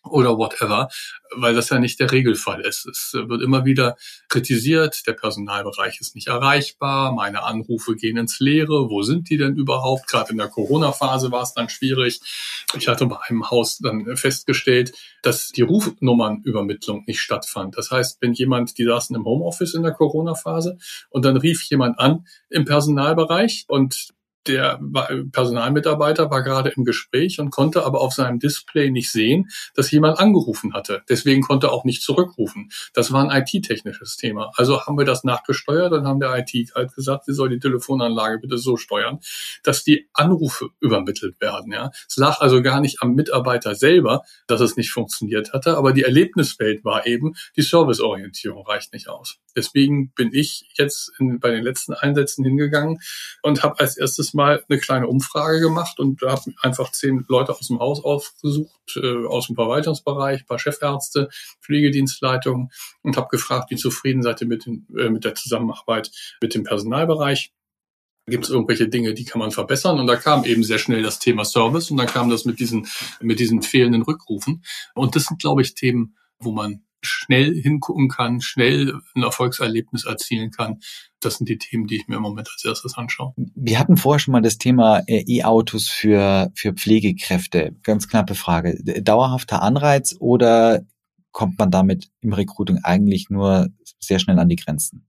[0.09, 0.89] oder whatever,
[1.35, 2.85] weil das ja nicht der Regelfall ist.
[2.85, 3.95] Es wird immer wieder
[4.29, 9.55] kritisiert, der Personalbereich ist nicht erreichbar, meine Anrufe gehen ins Leere, wo sind die denn
[9.55, 10.07] überhaupt?
[10.07, 12.19] Gerade in der Corona-Phase war es dann schwierig.
[12.77, 17.77] Ich hatte bei einem Haus dann festgestellt, dass die Rufnummernübermittlung nicht stattfand.
[17.77, 20.77] Das heißt, wenn jemand, die saßen im Homeoffice in der Corona-Phase
[21.09, 24.09] und dann rief jemand an im Personalbereich und
[24.47, 24.79] der
[25.31, 30.19] Personalmitarbeiter war gerade im Gespräch und konnte aber auf seinem Display nicht sehen, dass jemand
[30.19, 31.03] angerufen hatte.
[31.10, 32.69] Deswegen konnte er auch nicht zurückrufen.
[32.93, 34.51] Das war ein IT-technisches Thema.
[34.55, 38.39] Also haben wir das nachgesteuert und haben der IT halt gesagt, sie soll die Telefonanlage
[38.39, 39.19] bitte so steuern,
[39.63, 41.71] dass die Anrufe übermittelt werden.
[41.71, 45.93] Ja, es lag also gar nicht am Mitarbeiter selber, dass es nicht funktioniert hatte, aber
[45.93, 49.38] die Erlebniswelt war eben, die Serviceorientierung reicht nicht aus.
[49.55, 52.99] Deswegen bin ich jetzt in, bei den letzten Einsätzen hingegangen
[53.41, 57.67] und habe als erstes mal eine kleine Umfrage gemacht und habe einfach zehn Leute aus
[57.67, 61.30] dem Haus ausgesucht, äh, aus dem Verwaltungsbereich, paar Chefärzte,
[61.62, 62.69] Pflegedienstleitungen
[63.02, 66.63] und habe gefragt, wie zufrieden seid ihr mit, den, äh, mit der Zusammenarbeit mit dem
[66.63, 67.52] Personalbereich.
[68.30, 70.00] Gibt es irgendwelche Dinge, die kann man verbessern?
[70.00, 72.88] Und da kam eben sehr schnell das Thema Service und dann kam das mit diesen,
[73.21, 74.63] mit diesen fehlenden Rückrufen.
[74.93, 80.51] Und das sind, glaube ich, Themen, wo man schnell hingucken kann, schnell ein Erfolgserlebnis erzielen
[80.51, 80.79] kann.
[81.19, 83.33] Das sind die Themen, die ich mir im Moment als erstes anschaue.
[83.55, 87.75] Wir hatten vorher schon mal das Thema äh, E-Autos für, für Pflegekräfte.
[87.83, 88.77] Ganz knappe Frage.
[89.01, 90.81] Dauerhafter Anreiz oder
[91.31, 93.67] kommt man damit im Recruiting eigentlich nur
[93.99, 95.07] sehr schnell an die Grenzen?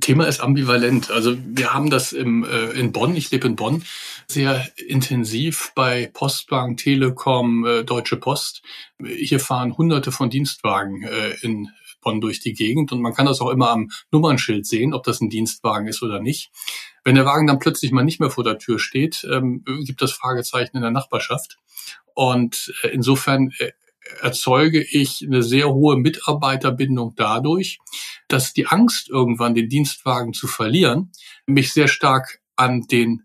[0.00, 1.10] Thema ist ambivalent.
[1.10, 3.84] Also wir haben das im, äh, in Bonn, ich lebe in Bonn,
[4.26, 8.62] sehr intensiv bei Postbank, Telekom, äh, Deutsche Post.
[9.02, 11.68] Hier fahren hunderte von Dienstwagen äh, in
[12.00, 15.20] Bonn durch die Gegend und man kann das auch immer am Nummernschild sehen, ob das
[15.20, 16.50] ein Dienstwagen ist oder nicht.
[17.04, 20.12] Wenn der Wagen dann plötzlich mal nicht mehr vor der Tür steht, ähm, gibt es
[20.12, 21.58] Fragezeichen in der Nachbarschaft.
[22.14, 23.72] Und äh, insofern äh,
[24.20, 27.78] erzeuge ich eine sehr hohe Mitarbeiterbindung dadurch,
[28.28, 31.12] dass die Angst, irgendwann den Dienstwagen zu verlieren,
[31.46, 33.22] mich sehr stark an den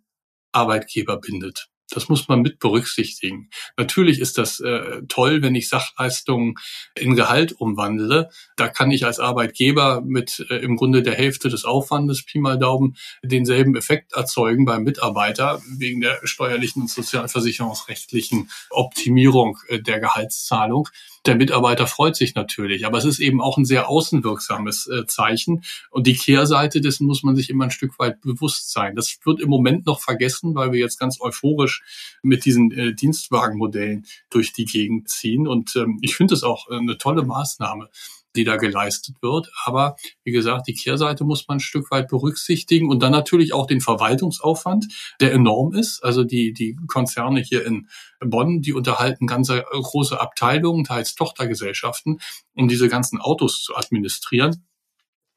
[0.52, 1.70] Arbeitgeber bindet.
[1.90, 3.50] Das muss man mit berücksichtigen.
[3.78, 6.56] Natürlich ist das äh, toll, wenn ich Sachleistungen
[6.96, 8.30] in Gehalt umwandle.
[8.56, 12.58] Da kann ich als Arbeitgeber mit äh, im Grunde der Hälfte des Aufwandes, Pi mal
[12.58, 20.90] Daumen, denselben Effekt erzeugen beim Mitarbeiter wegen der steuerlichen und sozialversicherungsrechtlichen Optimierung äh, der Gehaltszahlung.
[21.26, 25.64] Der Mitarbeiter freut sich natürlich, aber es ist eben auch ein sehr außenwirksames äh, Zeichen.
[25.90, 28.96] Und die Kehrseite dessen muss man sich immer ein Stück weit bewusst sein.
[28.96, 31.84] Das wird im Moment noch vergessen, weil wir jetzt ganz euphorisch
[32.22, 35.48] mit diesen äh, Dienstwagenmodellen durch die Gegend ziehen.
[35.48, 37.90] Und ähm, ich finde es auch äh, eine tolle Maßnahme
[38.36, 39.50] die da geleistet wird.
[39.66, 43.68] Aber wie gesagt, die Kehrseite muss man ein Stück weit berücksichtigen und dann natürlich auch
[43.68, 44.88] den Verwaltungsaufwand,
[45.20, 46.04] der enorm ist.
[46.04, 47.88] Also die, die Konzerne hier in
[48.20, 52.20] Bonn, die unterhalten ganze große Abteilungen, teils Tochtergesellschaften,
[52.54, 54.66] um diese ganzen Autos zu administrieren.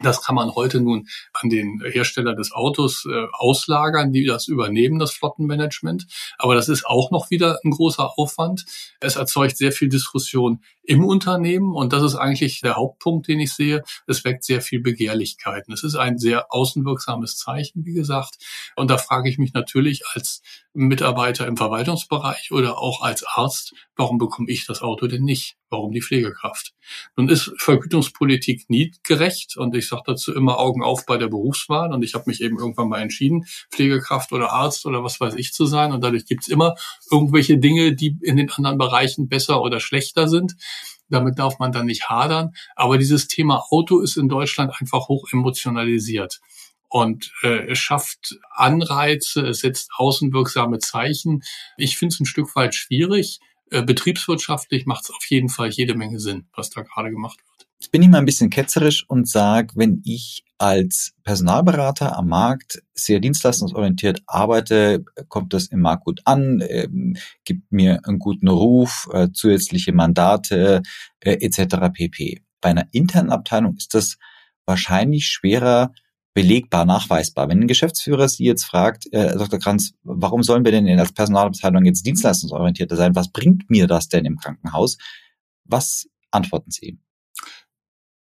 [0.01, 5.01] Das kann man heute nun an den Hersteller des Autos äh, auslagern, die das übernehmen,
[5.01, 6.07] das Flottenmanagement.
[6.39, 8.65] Aber das ist auch noch wieder ein großer Aufwand.
[9.01, 13.53] Es erzeugt sehr viel Diskussion im Unternehmen und das ist eigentlich der Hauptpunkt, den ich
[13.53, 13.83] sehe.
[14.07, 15.75] Es weckt sehr viel Begehrlichkeiten.
[15.75, 18.39] Es ist ein sehr außenwirksames Zeichen, wie gesagt.
[18.77, 20.43] Und da frage ich mich natürlich als
[20.79, 25.57] Mitarbeiter im Verwaltungsbereich oder auch als Arzt, warum bekomme ich das Auto denn nicht?
[25.71, 26.73] Warum die Pflegekraft?
[27.17, 31.93] Nun ist Vergütungspolitik nie gerecht und ich sage dazu immer Augen auf bei der Berufswahl
[31.93, 35.53] und ich habe mich eben irgendwann mal entschieden, Pflegekraft oder Arzt oder was weiß ich
[35.53, 36.77] zu sein und dadurch gibt's immer
[37.11, 40.55] irgendwelche Dinge, die in den anderen Bereichen besser oder schlechter sind.
[41.11, 42.53] Damit darf man dann nicht hadern.
[42.77, 46.41] Aber dieses Thema Auto ist in Deutschland einfach hoch emotionalisiert
[46.88, 51.42] und äh, es schafft Anreize, es setzt außenwirksame Zeichen.
[51.77, 53.40] Ich finde es ein Stück weit schwierig.
[53.70, 57.68] Äh, betriebswirtschaftlich macht es auf jeden Fall jede Menge Sinn, was da gerade gemacht wird.
[57.81, 62.83] Jetzt bin ich mal ein bisschen ketzerisch und sage, wenn ich als Personalberater am Markt
[62.92, 66.88] sehr dienstleistungsorientiert arbeite, kommt das im Markt gut an, äh,
[67.44, 70.83] gibt mir einen guten Ruf, äh, zusätzliche Mandate
[71.20, 71.92] äh, etc.
[71.92, 72.42] pp.
[72.61, 74.16] Bei einer internen Abteilung ist das
[74.66, 75.92] wahrscheinlich schwerer
[76.35, 77.49] belegbar, nachweisbar.
[77.49, 79.59] Wenn ein Geschäftsführer Sie jetzt fragt, äh, Dr.
[79.59, 83.14] Kranz, warum sollen wir denn als Personalabteilung jetzt dienstleistungsorientierter sein?
[83.17, 84.99] Was bringt mir das denn im Krankenhaus?
[85.64, 86.99] Was antworten Sie?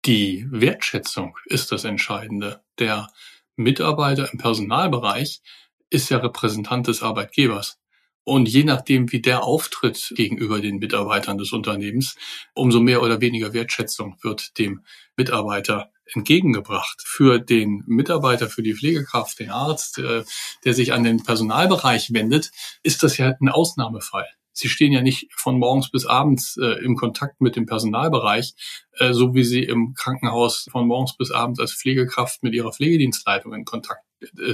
[0.05, 2.63] Die Wertschätzung ist das Entscheidende.
[2.79, 3.09] Der
[3.57, 5.41] Mitarbeiter im Personalbereich
[5.89, 7.79] ist ja Repräsentant des Arbeitgebers.
[8.25, 12.17] Und je nachdem, wie der auftritt gegenüber den Mitarbeitern des Unternehmens,
[12.55, 14.83] umso mehr oder weniger Wertschätzung wird dem
[15.17, 17.03] Mitarbeiter entgegengebracht.
[17.05, 20.25] Für den Mitarbeiter, für die Pflegekraft, den Arzt, äh,
[20.65, 22.51] der sich an den Personalbereich wendet,
[22.83, 24.27] ist das ja ein Ausnahmefall.
[24.57, 28.55] Sie stehen ja nicht von morgens bis abends äh, im Kontakt mit dem Personalbereich,
[28.99, 33.53] äh, so wie Sie im Krankenhaus von morgens bis abends als Pflegekraft mit Ihrer Pflegedienstleitung
[33.53, 34.05] in Kontakt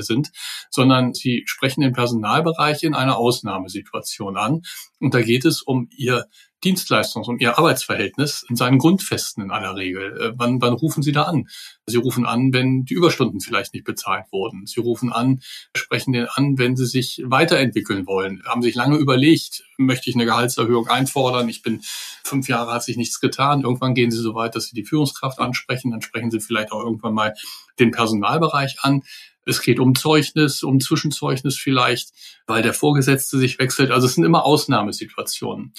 [0.01, 0.31] sind,
[0.71, 4.63] sondern Sie sprechen den Personalbereich in einer Ausnahmesituation an.
[4.99, 6.27] Und da geht es um Ihr
[6.63, 10.21] Dienstleistungs- und Ihr Arbeitsverhältnis in seinen Grundfesten in aller Regel.
[10.21, 11.49] Äh, wann, wann rufen Sie da an?
[11.87, 14.67] Sie rufen an, wenn die Überstunden vielleicht nicht bezahlt wurden.
[14.67, 15.41] Sie rufen an,
[15.75, 18.43] sprechen den an, wenn Sie sich weiterentwickeln wollen.
[18.45, 21.49] Haben sich lange überlegt, möchte ich eine Gehaltserhöhung einfordern?
[21.49, 21.81] Ich bin
[22.25, 23.63] fünf Jahre, hat sich nichts getan.
[23.63, 25.91] Irgendwann gehen Sie so weit, dass Sie die Führungskraft ansprechen.
[25.93, 27.35] Dann sprechen Sie vielleicht auch irgendwann mal
[27.79, 29.03] den Personalbereich an.
[29.47, 32.11] Es geht um Zeugnis, um Zwischenzeugnis vielleicht,
[32.47, 33.91] weil der Vorgesetzte sich wechselt.
[33.91, 35.75] Also es sind immer Ausnahmesituationen.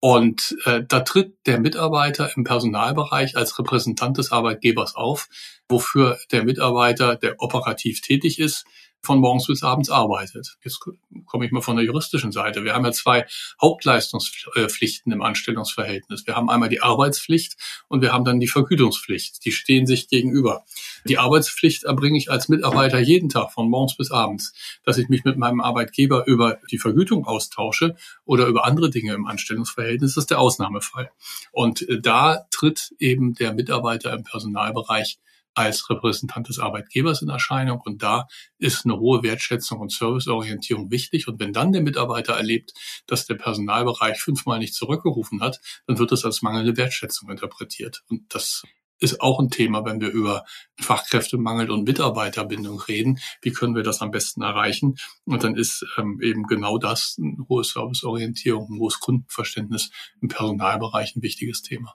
[0.00, 5.28] Und äh, da tritt der Mitarbeiter im Personalbereich als Repräsentant des Arbeitgebers auf,
[5.66, 8.66] wofür der Mitarbeiter, der operativ tätig ist,
[9.04, 10.56] von morgens bis abends arbeitet.
[10.64, 10.80] Jetzt
[11.26, 12.64] komme ich mal von der juristischen Seite.
[12.64, 13.26] Wir haben ja zwei
[13.60, 16.26] Hauptleistungspflichten im Anstellungsverhältnis.
[16.26, 17.56] Wir haben einmal die Arbeitspflicht
[17.88, 19.44] und wir haben dann die Vergütungspflicht.
[19.44, 20.64] Die stehen sich gegenüber.
[21.06, 24.52] Die Arbeitspflicht erbringe ich als Mitarbeiter jeden Tag von morgens bis abends,
[24.84, 29.26] dass ich mich mit meinem Arbeitgeber über die Vergütung austausche oder über andere Dinge im
[29.26, 30.14] Anstellungsverhältnis.
[30.14, 31.10] Das ist der Ausnahmefall.
[31.52, 35.18] Und äh, da tritt eben der Mitarbeiter im Personalbereich
[35.54, 37.80] als Repräsentant des Arbeitgebers in Erscheinung.
[37.84, 38.26] Und da
[38.58, 41.28] ist eine hohe Wertschätzung und Serviceorientierung wichtig.
[41.28, 42.72] Und wenn dann der Mitarbeiter erlebt,
[43.06, 48.02] dass der Personalbereich fünfmal nicht zurückgerufen hat, dann wird das als mangelnde Wertschätzung interpretiert.
[48.08, 48.62] Und das
[49.00, 50.44] ist auch ein Thema, wenn wir über
[50.80, 53.18] Fachkräftemangel und Mitarbeiterbindung reden.
[53.42, 54.96] Wie können wir das am besten erreichen?
[55.24, 59.90] Und dann ist ähm, eben genau das, eine hohe Serviceorientierung, ein hohes Kundenverständnis
[60.20, 61.94] im Personalbereich ein wichtiges Thema.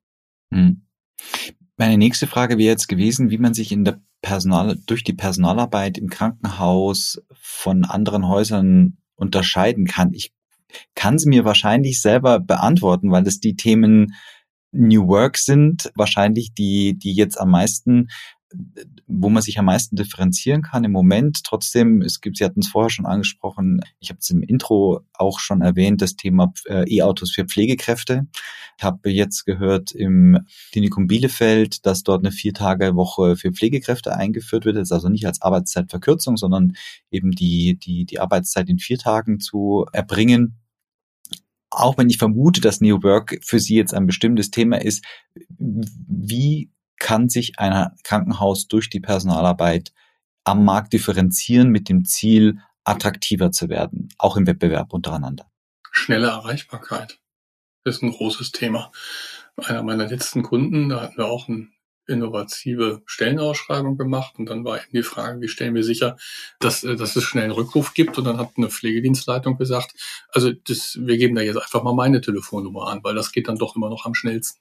[0.52, 0.89] Hm.
[1.78, 5.98] Meine nächste Frage wäre jetzt gewesen, wie man sich in der Personal, durch die Personalarbeit
[5.98, 10.14] im Krankenhaus von anderen Häusern unterscheiden kann.
[10.14, 10.34] Ich
[10.96, 14.14] kann sie mir wahrscheinlich selber beantworten, weil es die Themen
[14.72, 18.10] New Work sind, wahrscheinlich die, die jetzt am meisten
[19.06, 21.44] wo man sich am meisten differenzieren kann im Moment.
[21.44, 25.40] Trotzdem, es gibt, Sie hatten es vorher schon angesprochen, ich habe es im Intro auch
[25.40, 28.28] schon erwähnt, das Thema äh, E-Autos für Pflegekräfte.
[28.78, 30.40] Ich habe jetzt gehört im
[30.72, 34.78] Klinikum Bielefeld, dass dort eine Vier-Tage-Woche für Pflegekräfte eingeführt wird.
[34.78, 36.74] Das ist also nicht als Arbeitszeitverkürzung, sondern
[37.12, 40.56] eben die, die, die Arbeitszeit in vier Tagen zu erbringen.
[41.70, 45.04] auch wenn ich vermute, dass New Work für Sie jetzt ein bestimmtes Thema ist,
[45.58, 49.92] wie kann sich ein Krankenhaus durch die Personalarbeit
[50.44, 55.50] am Markt differenzieren mit dem Ziel, attraktiver zu werden, auch im Wettbewerb untereinander?
[55.92, 57.20] Schnelle Erreichbarkeit
[57.84, 58.92] ist ein großes Thema.
[59.58, 61.74] Einer meiner letzten Kunden, da hatten wir auch ein
[62.10, 66.18] innovative Stellenausschreibung gemacht und dann war eben die Frage, wie stellen wir sicher,
[66.60, 69.94] dass, äh, dass es schnell einen Rückruf gibt und dann hat eine Pflegedienstleitung gesagt,
[70.30, 73.58] also das, wir geben da jetzt einfach mal meine Telefonnummer an, weil das geht dann
[73.58, 74.60] doch immer noch am schnellsten.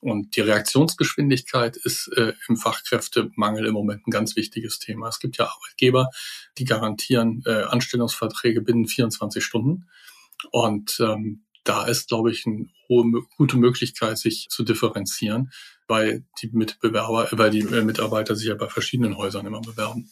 [0.00, 5.08] Und die Reaktionsgeschwindigkeit ist äh, im Fachkräftemangel im Moment ein ganz wichtiges Thema.
[5.08, 6.10] Es gibt ja Arbeitgeber,
[6.58, 9.88] die garantieren äh, Anstellungsverträge binnen 24 Stunden.
[10.50, 15.50] Und ähm, da ist, glaube ich, eine hohe, gute Möglichkeit, sich zu differenzieren,
[15.88, 20.10] weil die Mitbewerber, weil die äh, Mitarbeiter sich ja bei verschiedenen Häusern immer bewerben.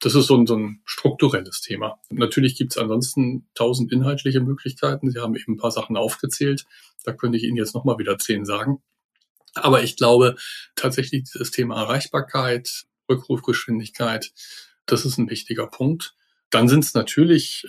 [0.00, 1.98] Das ist so ein, so ein strukturelles Thema.
[2.10, 5.10] Natürlich gibt es ansonsten tausend inhaltliche Möglichkeiten.
[5.10, 6.66] Sie haben eben ein paar Sachen aufgezählt.
[7.04, 8.80] Da könnte ich Ihnen jetzt nochmal wieder zehn sagen.
[9.54, 10.36] Aber ich glaube
[10.76, 14.32] tatsächlich dieses Thema Erreichbarkeit, Rückrufgeschwindigkeit,
[14.86, 16.14] das ist ein wichtiger Punkt.
[16.50, 17.66] Dann sind es natürlich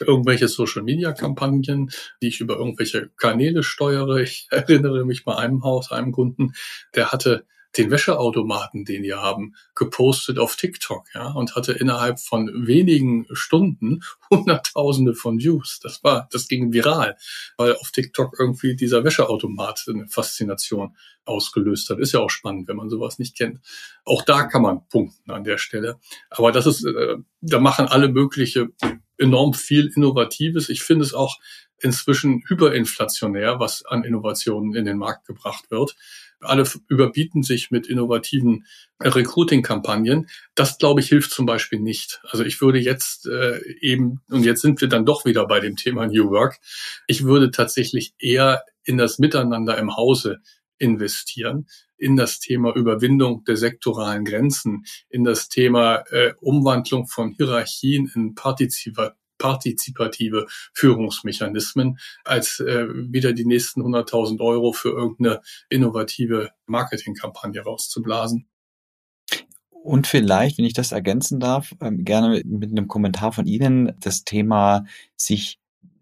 [0.00, 1.90] irgendwelche Social-Media-Kampagnen,
[2.22, 4.20] die ich über irgendwelche Kanäle steuere.
[4.20, 6.54] Ich erinnere mich bei einem Haus, einem Kunden,
[6.94, 12.66] der hatte den Wäscheautomaten, den die haben, gepostet auf TikTok, ja, und hatte innerhalb von
[12.66, 15.80] wenigen Stunden Hunderttausende von Views.
[15.80, 17.16] Das war, das ging viral,
[17.56, 21.98] weil auf TikTok irgendwie dieser Wäscheautomat eine Faszination ausgelöst hat.
[21.98, 23.60] Ist ja auch spannend, wenn man sowas nicht kennt.
[24.04, 26.00] Auch da kann man punkten an der Stelle.
[26.30, 28.68] Aber das ist, äh, da machen alle mögliche
[29.16, 30.68] enorm viel Innovatives.
[30.68, 31.38] Ich finde es auch
[31.78, 35.96] inzwischen hyperinflationär, was an Innovationen in den Markt gebracht wird.
[36.40, 38.66] Alle überbieten sich mit innovativen
[39.00, 40.28] Recruiting-Kampagnen.
[40.54, 42.20] Das, glaube ich, hilft zum Beispiel nicht.
[42.24, 45.76] Also ich würde jetzt äh, eben, und jetzt sind wir dann doch wieder bei dem
[45.76, 46.58] Thema New Work,
[47.06, 50.40] ich würde tatsächlich eher in das Miteinander im Hause
[50.78, 51.66] investieren
[52.00, 58.34] in das Thema Überwindung der sektoralen Grenzen, in das Thema äh, Umwandlung von Hierarchien in
[58.34, 68.46] partizipa partizipative Führungsmechanismen, als äh, wieder die nächsten 100.000 Euro für irgendeine innovative Marketingkampagne rauszublasen.
[69.70, 74.24] Und vielleicht, wenn ich das ergänzen darf, ähm, gerne mit einem Kommentar von Ihnen, das
[74.24, 74.84] Thema
[75.16, 75.58] sich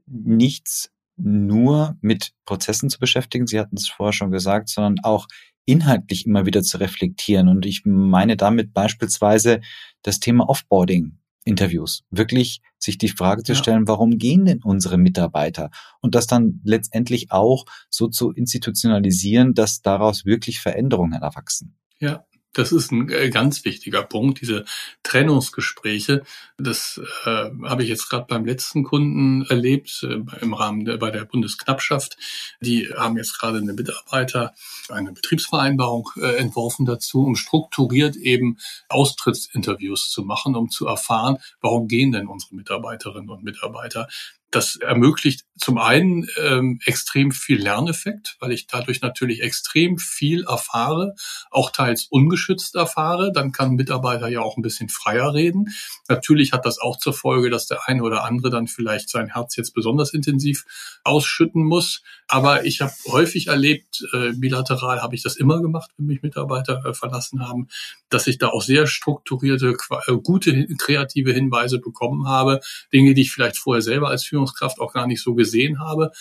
[0.07, 5.27] nichts nur mit Prozessen zu beschäftigen, Sie hatten es vorher schon gesagt, sondern auch
[5.64, 7.48] inhaltlich immer wieder zu reflektieren.
[7.48, 9.61] Und ich meine damit beispielsweise
[10.03, 11.18] das Thema Offboarding.
[11.48, 12.02] Interviews.
[12.11, 13.88] Wirklich sich die Frage zu stellen, ja.
[13.88, 15.70] warum gehen denn unsere Mitarbeiter?
[16.00, 21.76] Und das dann letztendlich auch so zu institutionalisieren, dass daraus wirklich Veränderungen erwachsen.
[21.98, 24.64] Ja, das ist ein äh, ganz wichtiger Punkt, diese
[25.02, 26.24] Trennungsgespräche.
[26.56, 31.11] Das äh, habe ich jetzt gerade beim letzten Kunden erlebt, äh, im Rahmen der, bei
[31.11, 32.16] der Bundesknappschaft.
[32.61, 34.54] Die haben jetzt gerade eine Mitarbeiter
[34.88, 38.58] eine Betriebsvereinbarung äh, entworfen dazu, um strukturiert eben
[38.88, 44.08] Austrittsinterviews zu machen, um zu erfahren, warum gehen denn unsere Mitarbeiterinnen und Mitarbeiter.
[44.50, 51.14] Das ermöglicht zum einen ähm, extrem viel Lerneffekt, weil ich dadurch natürlich extrem viel erfahre,
[51.50, 53.32] auch teils ungeschützt erfahre.
[53.32, 55.74] Dann kann Mitarbeiter ja auch ein bisschen freier reden.
[56.08, 59.56] Natürlich hat das auch zur Folge, dass der eine oder andere dann vielleicht sein Herz
[59.56, 60.64] jetzt besonders intensiv
[61.04, 62.02] ausschütten muss.
[62.28, 66.84] Aber ich habe häufig erlebt, äh, bilateral habe ich das immer gemacht, wenn mich Mitarbeiter
[66.84, 67.68] äh, verlassen haben,
[68.11, 72.61] dass ich da auch sehr strukturierte, äh, gute, kreative Hinweise bekommen habe.
[72.92, 76.12] Dinge, die ich vielleicht vorher selber als Führungskraft Führungskraft auch gar nicht so gesehen habe.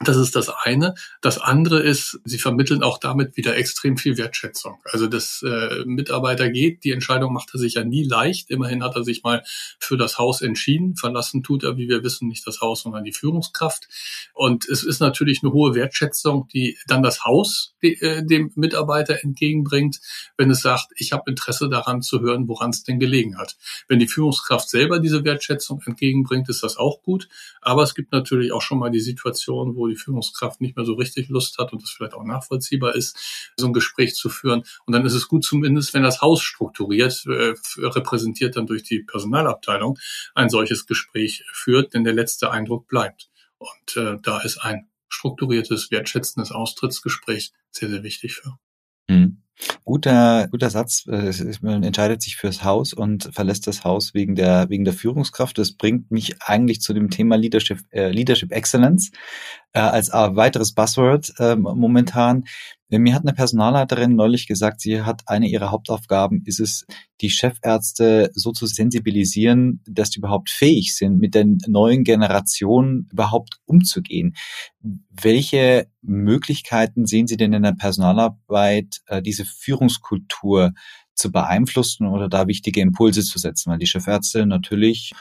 [0.00, 0.94] Das ist das eine.
[1.20, 4.78] Das andere ist, sie vermitteln auch damit wieder extrem viel Wertschätzung.
[4.84, 8.48] Also das äh, Mitarbeiter geht, die Entscheidung macht er sich ja nie leicht.
[8.48, 9.42] Immerhin hat er sich mal
[9.80, 10.94] für das Haus entschieden.
[10.94, 13.88] Verlassen tut er, wie wir wissen, nicht das Haus, sondern die Führungskraft.
[14.34, 19.24] Und es ist natürlich eine hohe Wertschätzung, die dann das Haus die, äh, dem Mitarbeiter
[19.24, 19.98] entgegenbringt,
[20.36, 23.56] wenn es sagt, ich habe Interesse daran zu hören, woran es denn gelegen hat.
[23.88, 27.28] Wenn die Führungskraft selber diese Wertschätzung entgegenbringt, ist das auch gut.
[27.62, 30.94] Aber es gibt natürlich auch schon mal die Situation, wo die Führungskraft nicht mehr so
[30.94, 34.62] richtig Lust hat und das vielleicht auch nachvollziehbar ist, so ein Gespräch zu führen.
[34.86, 39.00] Und dann ist es gut zumindest, wenn das Haus strukturiert, äh, repräsentiert dann durch die
[39.00, 39.98] Personalabteilung,
[40.34, 43.28] ein solches Gespräch führt, denn der letzte Eindruck bleibt.
[43.58, 48.58] Und äh, da ist ein strukturiertes, wertschätzendes Austrittsgespräch sehr, sehr wichtig für.
[49.08, 49.42] Mhm.
[49.84, 51.04] Guter, guter Satz.
[51.06, 55.58] Man entscheidet sich fürs Haus und verlässt das Haus wegen der, wegen der Führungskraft.
[55.58, 59.10] Das bringt mich eigentlich zu dem Thema Leadership, äh, Leadership Excellence.
[59.72, 62.44] Äh, als äh, weiteres Buzzword äh, momentan.
[62.90, 66.86] Mir hat eine Personalleiterin neulich gesagt, sie hat eine ihrer Hauptaufgaben, ist es,
[67.20, 73.58] die Chefärzte so zu sensibilisieren, dass die überhaupt fähig sind, mit den neuen Generationen überhaupt
[73.66, 74.36] umzugehen.
[75.10, 80.72] Welche Möglichkeiten sehen Sie denn in der Personalarbeit, äh, diese Führungskultur
[81.14, 83.70] zu beeinflussen oder da wichtige Impulse zu setzen?
[83.70, 85.12] Weil die Chefärzte natürlich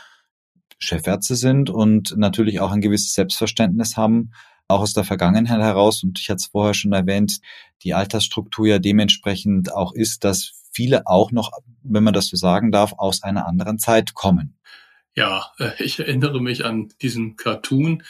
[0.80, 4.32] Chefärzte sind und natürlich auch ein gewisses Selbstverständnis haben,
[4.68, 6.04] auch aus der Vergangenheit heraus.
[6.04, 7.40] Und ich hatte es vorher schon erwähnt,
[7.84, 11.52] die Altersstruktur ja dementsprechend auch ist, dass viele auch noch,
[11.84, 14.58] wenn man das so sagen darf, aus einer anderen Zeit kommen.
[15.16, 18.04] Ja, äh, ich erinnere mich an diesen Cartoon,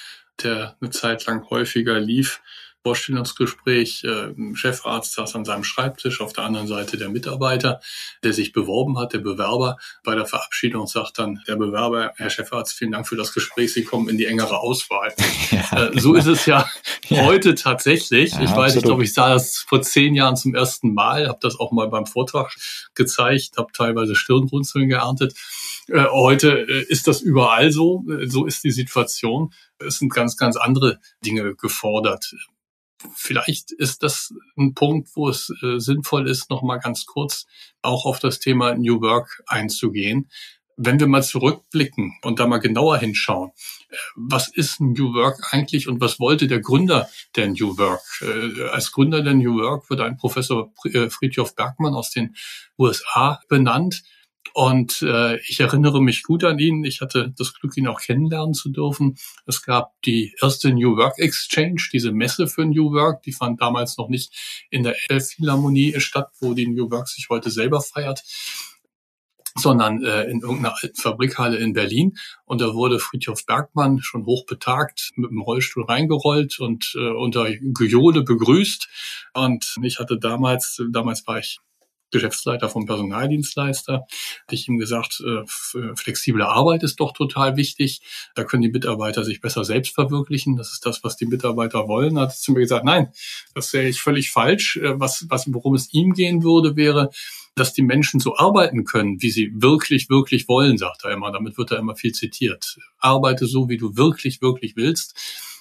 [0.43, 2.41] der eine Zeit lang häufiger lief,
[2.88, 4.05] Vorstellungsgespräch.
[4.05, 7.81] Äh, Chefarzt saß an seinem Schreibtisch, auf der anderen Seite der Mitarbeiter,
[8.23, 9.75] der sich beworben hat, der Bewerber.
[10.05, 13.83] Bei der Verabschiedung sagt dann der Bewerber, Herr Chefarzt, vielen Dank für das Gespräch, Sie
[13.83, 15.13] kommen in die engere Auswahl.
[15.51, 16.69] Ja, äh, so ist es ja,
[17.07, 17.23] ja.
[17.23, 18.33] heute tatsächlich.
[18.33, 18.75] Ja, ich weiß, absolut.
[18.75, 21.88] ich glaube, ich sah das vor zehn Jahren zum ersten Mal, habe das auch mal
[21.88, 22.53] beim Vortrag
[22.95, 25.35] gezeigt, habe teilweise Stirnrunzeln geerntet.
[25.88, 29.53] Äh, heute ist das überall so, so ist die Situation.
[29.79, 32.33] Es sind ganz, ganz andere Dinge gefordert
[33.15, 37.45] vielleicht ist das ein Punkt, wo es äh, sinnvoll ist, noch mal ganz kurz
[37.81, 40.29] auch auf das Thema New Work einzugehen.
[40.79, 43.51] Wenn wir mal zurückblicken und da mal genauer hinschauen,
[43.89, 48.01] äh, was ist New Work eigentlich und was wollte der Gründer der New Work?
[48.21, 52.35] Äh, als Gründer der New Work wird ein Professor äh, Friedhof Bergmann aus den
[52.77, 54.03] USA benannt.
[54.58, 56.84] Und äh, ich erinnere mich gut an ihn.
[56.84, 59.16] Ich hatte das Glück, ihn auch kennenlernen zu dürfen.
[59.45, 63.22] Es gab die erste New Work Exchange, diese Messe für New Work.
[63.22, 67.51] Die fand damals noch nicht in der Elbphilharmonie statt, wo die New Work sich heute
[67.51, 68.24] selber feiert
[69.60, 72.16] sondern äh, in irgendeiner alten Fabrikhalle in Berlin.
[72.45, 78.22] Und da wurde Friedhof Bergmann schon hochbetagt mit dem Rollstuhl reingerollt und äh, unter Gejohle
[78.22, 78.88] begrüßt.
[79.34, 81.60] Und ich hatte damals, damals war ich
[82.12, 85.43] Geschäftsleiter vom Personaldienstleister, hatte ich ihm gesagt, äh,
[85.95, 88.01] flexible Arbeit ist doch total wichtig.
[88.36, 90.55] Da können die Mitarbeiter sich besser selbst verwirklichen.
[90.55, 92.16] Das ist das, was die Mitarbeiter wollen.
[92.16, 93.12] Da hat er zu mir gesagt, nein,
[93.53, 94.78] das sehe ich völlig falsch.
[94.78, 97.10] Äh, was, was, worum es ihm gehen würde, wäre,
[97.55, 101.32] dass die Menschen so arbeiten können, wie sie wirklich, wirklich wollen, sagt er immer.
[101.32, 102.78] Damit wird er immer viel zitiert.
[102.99, 105.16] Arbeite so, wie du wirklich, wirklich willst.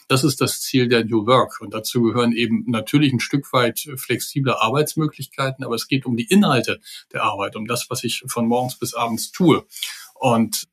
[0.09, 1.61] Das ist das Ziel der New Work.
[1.61, 6.27] Und dazu gehören eben natürlich ein Stück weit flexible Arbeitsmöglichkeiten, aber es geht um die
[6.27, 6.81] Inhalte
[7.13, 9.67] der Arbeit, um das, was ich von morgens bis abends tue.
[10.15, 10.69] Und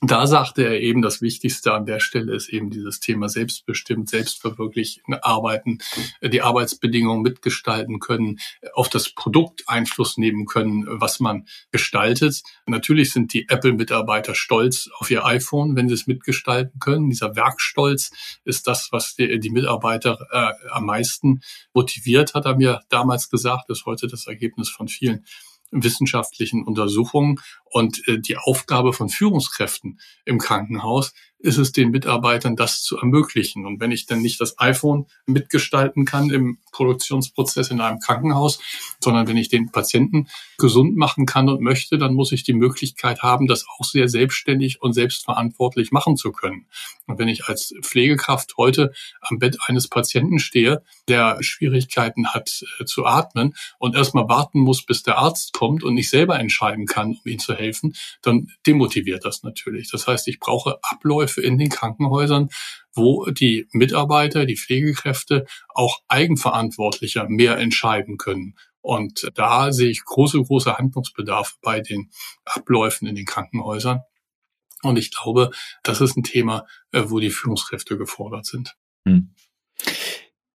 [0.00, 5.14] da sagte er eben, das Wichtigste an der Stelle ist eben dieses Thema selbstbestimmt, selbstverwirklichen,
[5.14, 5.78] arbeiten,
[6.22, 8.38] die Arbeitsbedingungen mitgestalten können,
[8.74, 12.42] auf das Produkt Einfluss nehmen können, was man gestaltet.
[12.66, 17.08] Natürlich sind die Apple-Mitarbeiter stolz auf ihr iPhone, wenn sie es mitgestalten können.
[17.08, 18.10] Dieser Werkstolz
[18.44, 21.40] ist das, was die, die Mitarbeiter äh, am meisten
[21.72, 25.24] motiviert, hat er mir damals gesagt, ist heute das Ergebnis von vielen
[25.82, 27.40] wissenschaftlichen Untersuchungen.
[27.64, 31.12] Und äh, die Aufgabe von Führungskräften im Krankenhaus
[31.44, 33.66] ist es den Mitarbeitern, das zu ermöglichen.
[33.66, 38.60] Und wenn ich dann nicht das iPhone mitgestalten kann im Produktionsprozess in einem Krankenhaus,
[38.98, 43.22] sondern wenn ich den Patienten gesund machen kann und möchte, dann muss ich die Möglichkeit
[43.22, 46.64] haben, das auch sehr selbstständig und selbstverantwortlich machen zu können.
[47.06, 52.84] Und wenn ich als Pflegekraft heute am Bett eines Patienten stehe, der Schwierigkeiten hat äh,
[52.86, 57.18] zu atmen und erstmal warten muss, bis der Arzt kommt und nicht selber entscheiden kann,
[57.22, 59.90] um ihm zu helfen, dann demotiviert das natürlich.
[59.90, 62.48] Das heißt, ich brauche Abläufe, Abläufe in den Krankenhäusern,
[62.94, 68.54] wo die Mitarbeiter, die Pflegekräfte auch eigenverantwortlicher mehr entscheiden können.
[68.80, 72.10] Und da sehe ich große, große Handlungsbedarf bei den
[72.44, 74.00] Abläufen in den Krankenhäusern.
[74.82, 75.50] Und ich glaube,
[75.82, 78.76] das ist ein Thema, äh, wo die Führungskräfte gefordert sind.
[79.06, 79.34] Hm.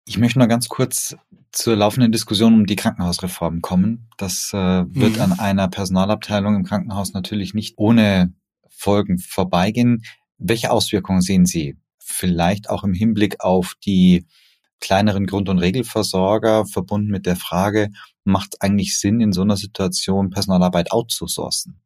[0.06, 1.16] Ich möchte noch ganz kurz
[1.52, 4.08] zur laufenden Diskussion um die Krankenhausreform kommen.
[4.18, 5.22] Das äh, wird mhm.
[5.22, 8.34] an einer Personalabteilung im Krankenhaus natürlich nicht ohne
[8.70, 10.04] Folgen vorbeigehen.
[10.40, 14.26] Welche Auswirkungen sehen Sie vielleicht auch im Hinblick auf die
[14.80, 17.90] kleineren Grund- und Regelversorger verbunden mit der Frage,
[18.24, 21.82] macht es eigentlich Sinn, in so einer Situation Personalarbeit outzusourcen?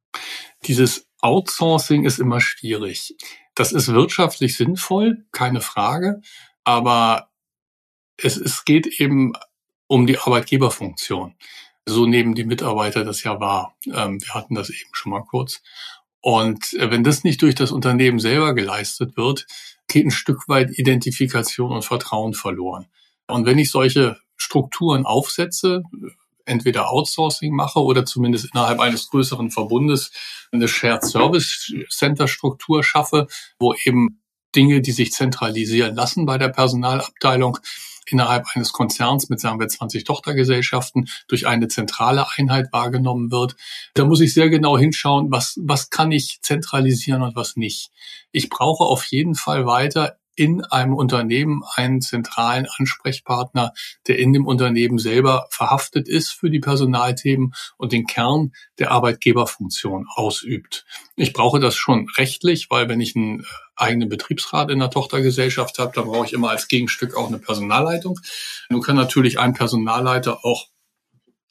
[0.66, 3.16] Dieses Outsourcing ist immer schwierig.
[3.56, 6.22] Das ist wirtschaftlich sinnvoll, keine Frage,
[6.64, 7.30] aber
[8.18, 9.34] es, es geht eben
[9.88, 11.36] um die Arbeitgeberfunktion.
[11.86, 13.76] So nehmen die Mitarbeiter das ja wahr.
[13.86, 15.62] Ähm, wir hatten das eben schon mal kurz.
[16.24, 19.46] Und äh, wenn das nicht durch das Unternehmen selber geleistet wird,
[19.90, 22.88] geht ein Stück weit Identifikation und Vertrauen verloren.
[23.28, 25.84] Und wenn ich solche Strukturen aufsetze,
[26.46, 30.12] entweder Outsourcing mache oder zumindest innerhalb eines größeren Verbundes
[30.54, 33.28] eine Shared Service Center Struktur schaffe,
[33.60, 34.22] wo eben
[34.56, 37.58] Dinge, die sich zentralisieren lassen bei der Personalabteilung
[38.08, 43.56] innerhalb eines Konzerns mit, sagen wir, 20 Tochtergesellschaften durch eine zentrale Einheit wahrgenommen wird.
[43.94, 47.92] Da muss ich sehr genau hinschauen, was, was kann ich zentralisieren und was nicht.
[48.32, 53.74] Ich brauche auf jeden Fall weiter in einem Unternehmen einen zentralen Ansprechpartner,
[54.08, 60.08] der in dem Unternehmen selber verhaftet ist für die Personalthemen und den Kern der Arbeitgeberfunktion
[60.16, 60.86] ausübt.
[61.16, 63.46] Ich brauche das schon rechtlich, weil wenn ich einen
[63.76, 68.20] eigenen Betriebsrat in der Tochtergesellschaft habe, dann brauche ich immer als Gegenstück auch eine Personalleitung.
[68.70, 70.68] Nun kann natürlich ein Personalleiter auch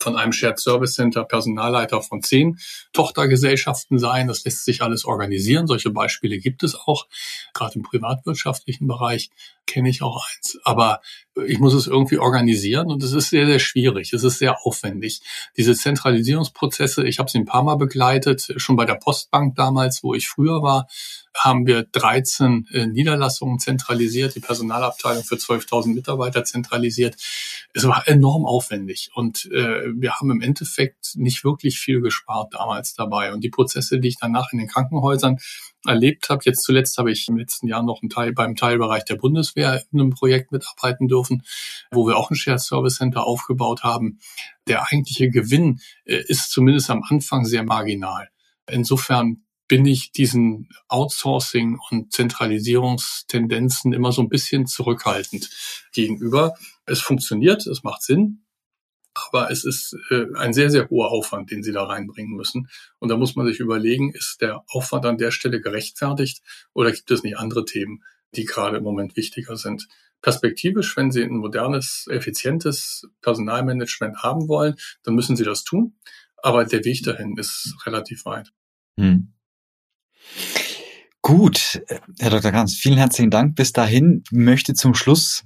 [0.03, 2.59] von einem Shared Service Center Personalleiter von zehn
[2.93, 4.27] Tochtergesellschaften sein.
[4.27, 5.67] Das lässt sich alles organisieren.
[5.67, 7.07] Solche Beispiele gibt es auch.
[7.55, 9.31] Gerade im privatwirtschaftlichen Bereich
[9.67, 10.59] kenne ich auch eins.
[10.65, 11.01] Aber
[11.47, 14.13] ich muss es irgendwie organisieren und es ist sehr, sehr schwierig.
[14.13, 15.23] Es ist sehr aufwendig.
[15.57, 20.15] Diese Zentralisierungsprozesse, ich habe sie ein paar Mal begleitet, schon bei der Postbank damals, wo
[20.15, 20.89] ich früher war,
[21.35, 27.17] haben wir 13 äh, Niederlassungen zentralisiert, die Personalabteilung für 12.000 Mitarbeiter zentralisiert.
[27.73, 32.95] Es war enorm aufwendig und äh, wir haben im Endeffekt nicht wirklich viel gespart damals
[32.95, 33.33] dabei.
[33.33, 35.39] Und die Prozesse, die ich danach in den Krankenhäusern
[35.87, 36.43] erlebt habe.
[36.45, 40.01] Jetzt zuletzt habe ich im letzten Jahr noch einen Teil beim Teilbereich der Bundeswehr in
[40.01, 41.43] einem Projekt mitarbeiten dürfen,
[41.91, 44.21] wo wir auch ein Shared Service Center aufgebaut haben.
[44.69, 48.29] Der eigentliche Gewinn äh, ist zumindest am Anfang sehr marginal.
[48.71, 49.43] Insofern
[49.73, 55.49] bin ich diesen Outsourcing und Zentralisierungstendenzen immer so ein bisschen zurückhaltend
[55.95, 56.53] gegenüber.
[56.85, 58.45] Es funktioniert, es macht Sinn,
[59.15, 62.69] aber es ist äh, ein sehr, sehr hoher Aufwand, den sie da reinbringen müssen.
[62.99, 66.43] Und da muss man sich überlegen, ist der Aufwand an der Stelle gerechtfertigt
[66.75, 68.05] oder gibt es nicht andere Themen,
[68.35, 69.89] die gerade im Moment wichtiger sind?
[70.21, 75.95] Perspektivisch, wenn Sie ein modernes, effizientes Personalmanagement haben wollen, dann müssen Sie das tun.
[76.37, 78.53] Aber der Weg dahin ist relativ weit.
[78.99, 79.32] Hm.
[81.21, 81.81] Gut,
[82.19, 82.51] Herr Dr.
[82.51, 83.55] Kranz, vielen herzlichen Dank.
[83.55, 85.45] Bis dahin möchte zum Schluss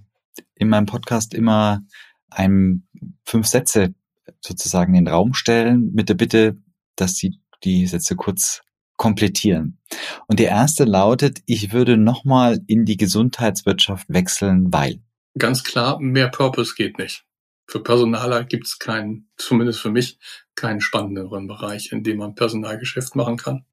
[0.55, 1.83] in meinem Podcast immer
[2.31, 2.87] einem
[3.25, 3.95] fünf Sätze
[4.41, 6.57] sozusagen in den Raum stellen mit der Bitte,
[6.97, 8.63] dass Sie die Sätze kurz
[8.97, 9.79] komplettieren.
[10.27, 15.03] Und der erste lautet, ich würde nochmal in die Gesundheitswirtschaft wechseln, weil.
[15.39, 17.25] Ganz klar, mehr Purpose geht nicht.
[17.69, 20.19] Für Personaler gibt es keinen, zumindest für mich,
[20.55, 23.67] keinen spannenderen Bereich, in dem man Personalgeschäft machen kann.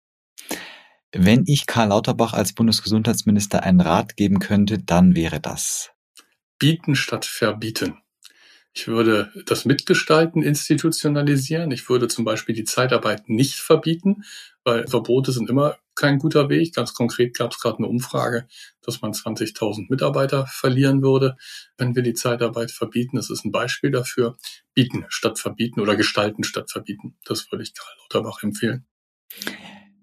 [1.16, 5.92] Wenn ich Karl Lauterbach als Bundesgesundheitsminister einen Rat geben könnte, dann wäre das.
[6.58, 8.00] Bieten statt verbieten.
[8.74, 11.70] Ich würde das Mitgestalten institutionalisieren.
[11.70, 14.24] Ich würde zum Beispiel die Zeitarbeit nicht verbieten,
[14.64, 16.74] weil Verbote sind immer kein guter Weg.
[16.74, 18.48] Ganz konkret gab es gerade eine Umfrage,
[18.82, 21.38] dass man 20.000 Mitarbeiter verlieren würde,
[21.78, 23.18] wenn wir die Zeitarbeit verbieten.
[23.18, 24.36] Das ist ein Beispiel dafür.
[24.74, 27.16] Bieten statt verbieten oder gestalten statt verbieten.
[27.24, 28.88] Das würde ich Karl Lauterbach empfehlen.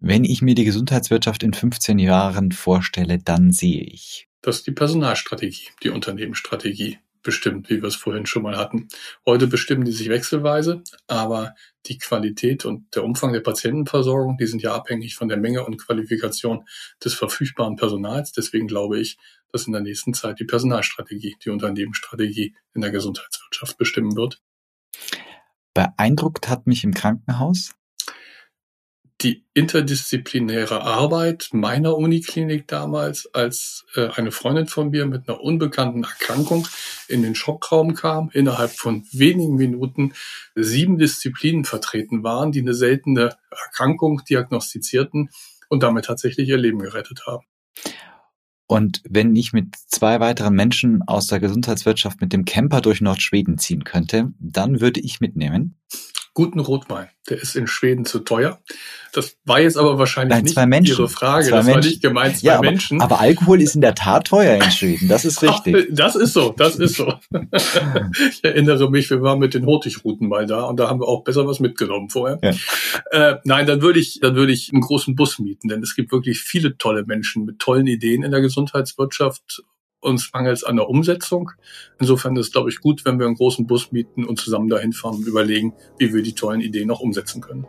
[0.03, 4.28] Wenn ich mir die Gesundheitswirtschaft in 15 Jahren vorstelle, dann sehe ich.
[4.40, 8.88] Das ist die Personalstrategie, die Unternehmensstrategie bestimmt, wie wir es vorhin schon mal hatten.
[9.26, 14.62] Heute bestimmen die sich wechselweise, aber die Qualität und der Umfang der Patientenversorgung, die sind
[14.62, 16.66] ja abhängig von der Menge und Qualifikation
[17.05, 18.32] des verfügbaren Personals.
[18.32, 19.18] Deswegen glaube ich,
[19.53, 24.40] dass in der nächsten Zeit die Personalstrategie, die Unternehmensstrategie in der Gesundheitswirtschaft bestimmen wird.
[25.74, 27.74] Beeindruckt hat mich im Krankenhaus
[29.22, 36.04] die interdisziplinäre Arbeit meiner Uniklinik damals, als äh, eine Freundin von mir mit einer unbekannten
[36.04, 36.66] Erkrankung
[37.08, 40.14] in den Schockraum kam, innerhalb von wenigen Minuten
[40.54, 45.30] sieben Disziplinen vertreten waren, die eine seltene Erkrankung diagnostizierten
[45.68, 47.44] und damit tatsächlich ihr Leben gerettet haben.
[48.66, 53.58] Und wenn ich mit zwei weiteren Menschen aus der Gesundheitswirtschaft mit dem Camper durch Nordschweden
[53.58, 55.76] ziehen könnte, dann würde ich mitnehmen
[56.34, 57.08] guten Rotwein.
[57.28, 58.60] Der ist in Schweden zu teuer.
[59.12, 61.50] Das war jetzt aber wahrscheinlich Nein, zwei nicht Ihre Frage.
[61.50, 61.74] Das Menschen.
[61.74, 63.00] war nicht gemeint, zwei ja, aber, Menschen.
[63.00, 65.08] Aber Alkohol ist in der Tat teuer in Schweden.
[65.08, 65.76] Das ist richtig.
[65.76, 67.14] Ach, das ist so, das ist so.
[67.52, 71.24] ich erinnere mich, wir waren mit den Hurtigruten mal da und da haben wir auch
[71.24, 72.38] besser was mitgenommen vorher.
[72.42, 72.52] Ja.
[73.10, 76.12] Äh, nein, dann würde ich, dann würde ich einen großen Bus mieten, denn es gibt
[76.12, 79.62] wirklich viele tolle Menschen mit tollen Ideen in der Gesundheitswirtschaft
[80.01, 81.51] uns mangels an der Umsetzung.
[81.98, 84.92] Insofern ist es, glaube ich, gut, wenn wir einen großen Bus mieten und zusammen dahin
[84.92, 87.66] fahren und überlegen, wie wir die tollen Ideen noch umsetzen können.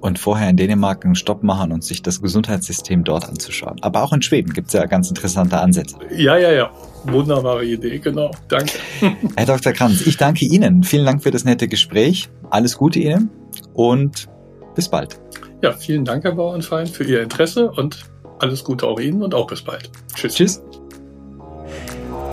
[0.00, 3.76] Und vorher in Dänemark einen Stopp machen und sich das Gesundheitssystem dort anzuschauen.
[3.82, 5.96] Aber auch in Schweden gibt es ja ganz interessante Ansätze.
[6.10, 6.70] Ja, ja, ja.
[7.04, 8.32] Wunderbare Idee, genau.
[8.48, 8.72] Danke.
[9.36, 9.72] Herr Dr.
[9.72, 10.82] Kranz, ich danke Ihnen.
[10.82, 12.30] Vielen Dank für das nette Gespräch.
[12.50, 13.30] Alles Gute Ihnen
[13.74, 14.28] und
[14.74, 15.20] bis bald.
[15.62, 19.46] Ja, vielen Dank, Herr Bauernfeind, für Ihr Interesse und alles Gute auch Ihnen und auch
[19.46, 19.90] bis bald.
[20.16, 20.34] Tschüss.
[20.34, 20.62] Tschüss.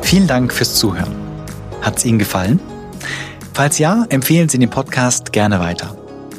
[0.01, 1.13] Vielen Dank fürs Zuhören.
[1.81, 2.59] Hat's Ihnen gefallen?
[3.53, 5.95] Falls ja, empfehlen Sie den Podcast gerne weiter.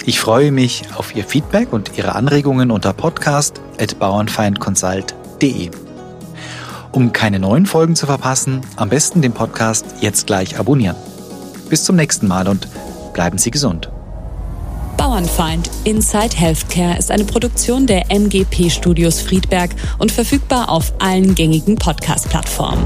[0.07, 5.70] Ich freue mich auf Ihr Feedback und Ihre Anregungen unter podcast.bauernfeindconsult.de.
[6.92, 10.96] Um keine neuen Folgen zu verpassen, am besten den Podcast jetzt gleich abonnieren.
[11.68, 12.66] Bis zum nächsten Mal und
[13.12, 13.90] bleiben Sie gesund.
[15.01, 21.76] Bauernfeind Inside Healthcare ist eine Produktion der MGP Studios Friedberg und verfügbar auf allen gängigen
[21.76, 22.82] Podcast-Plattformen.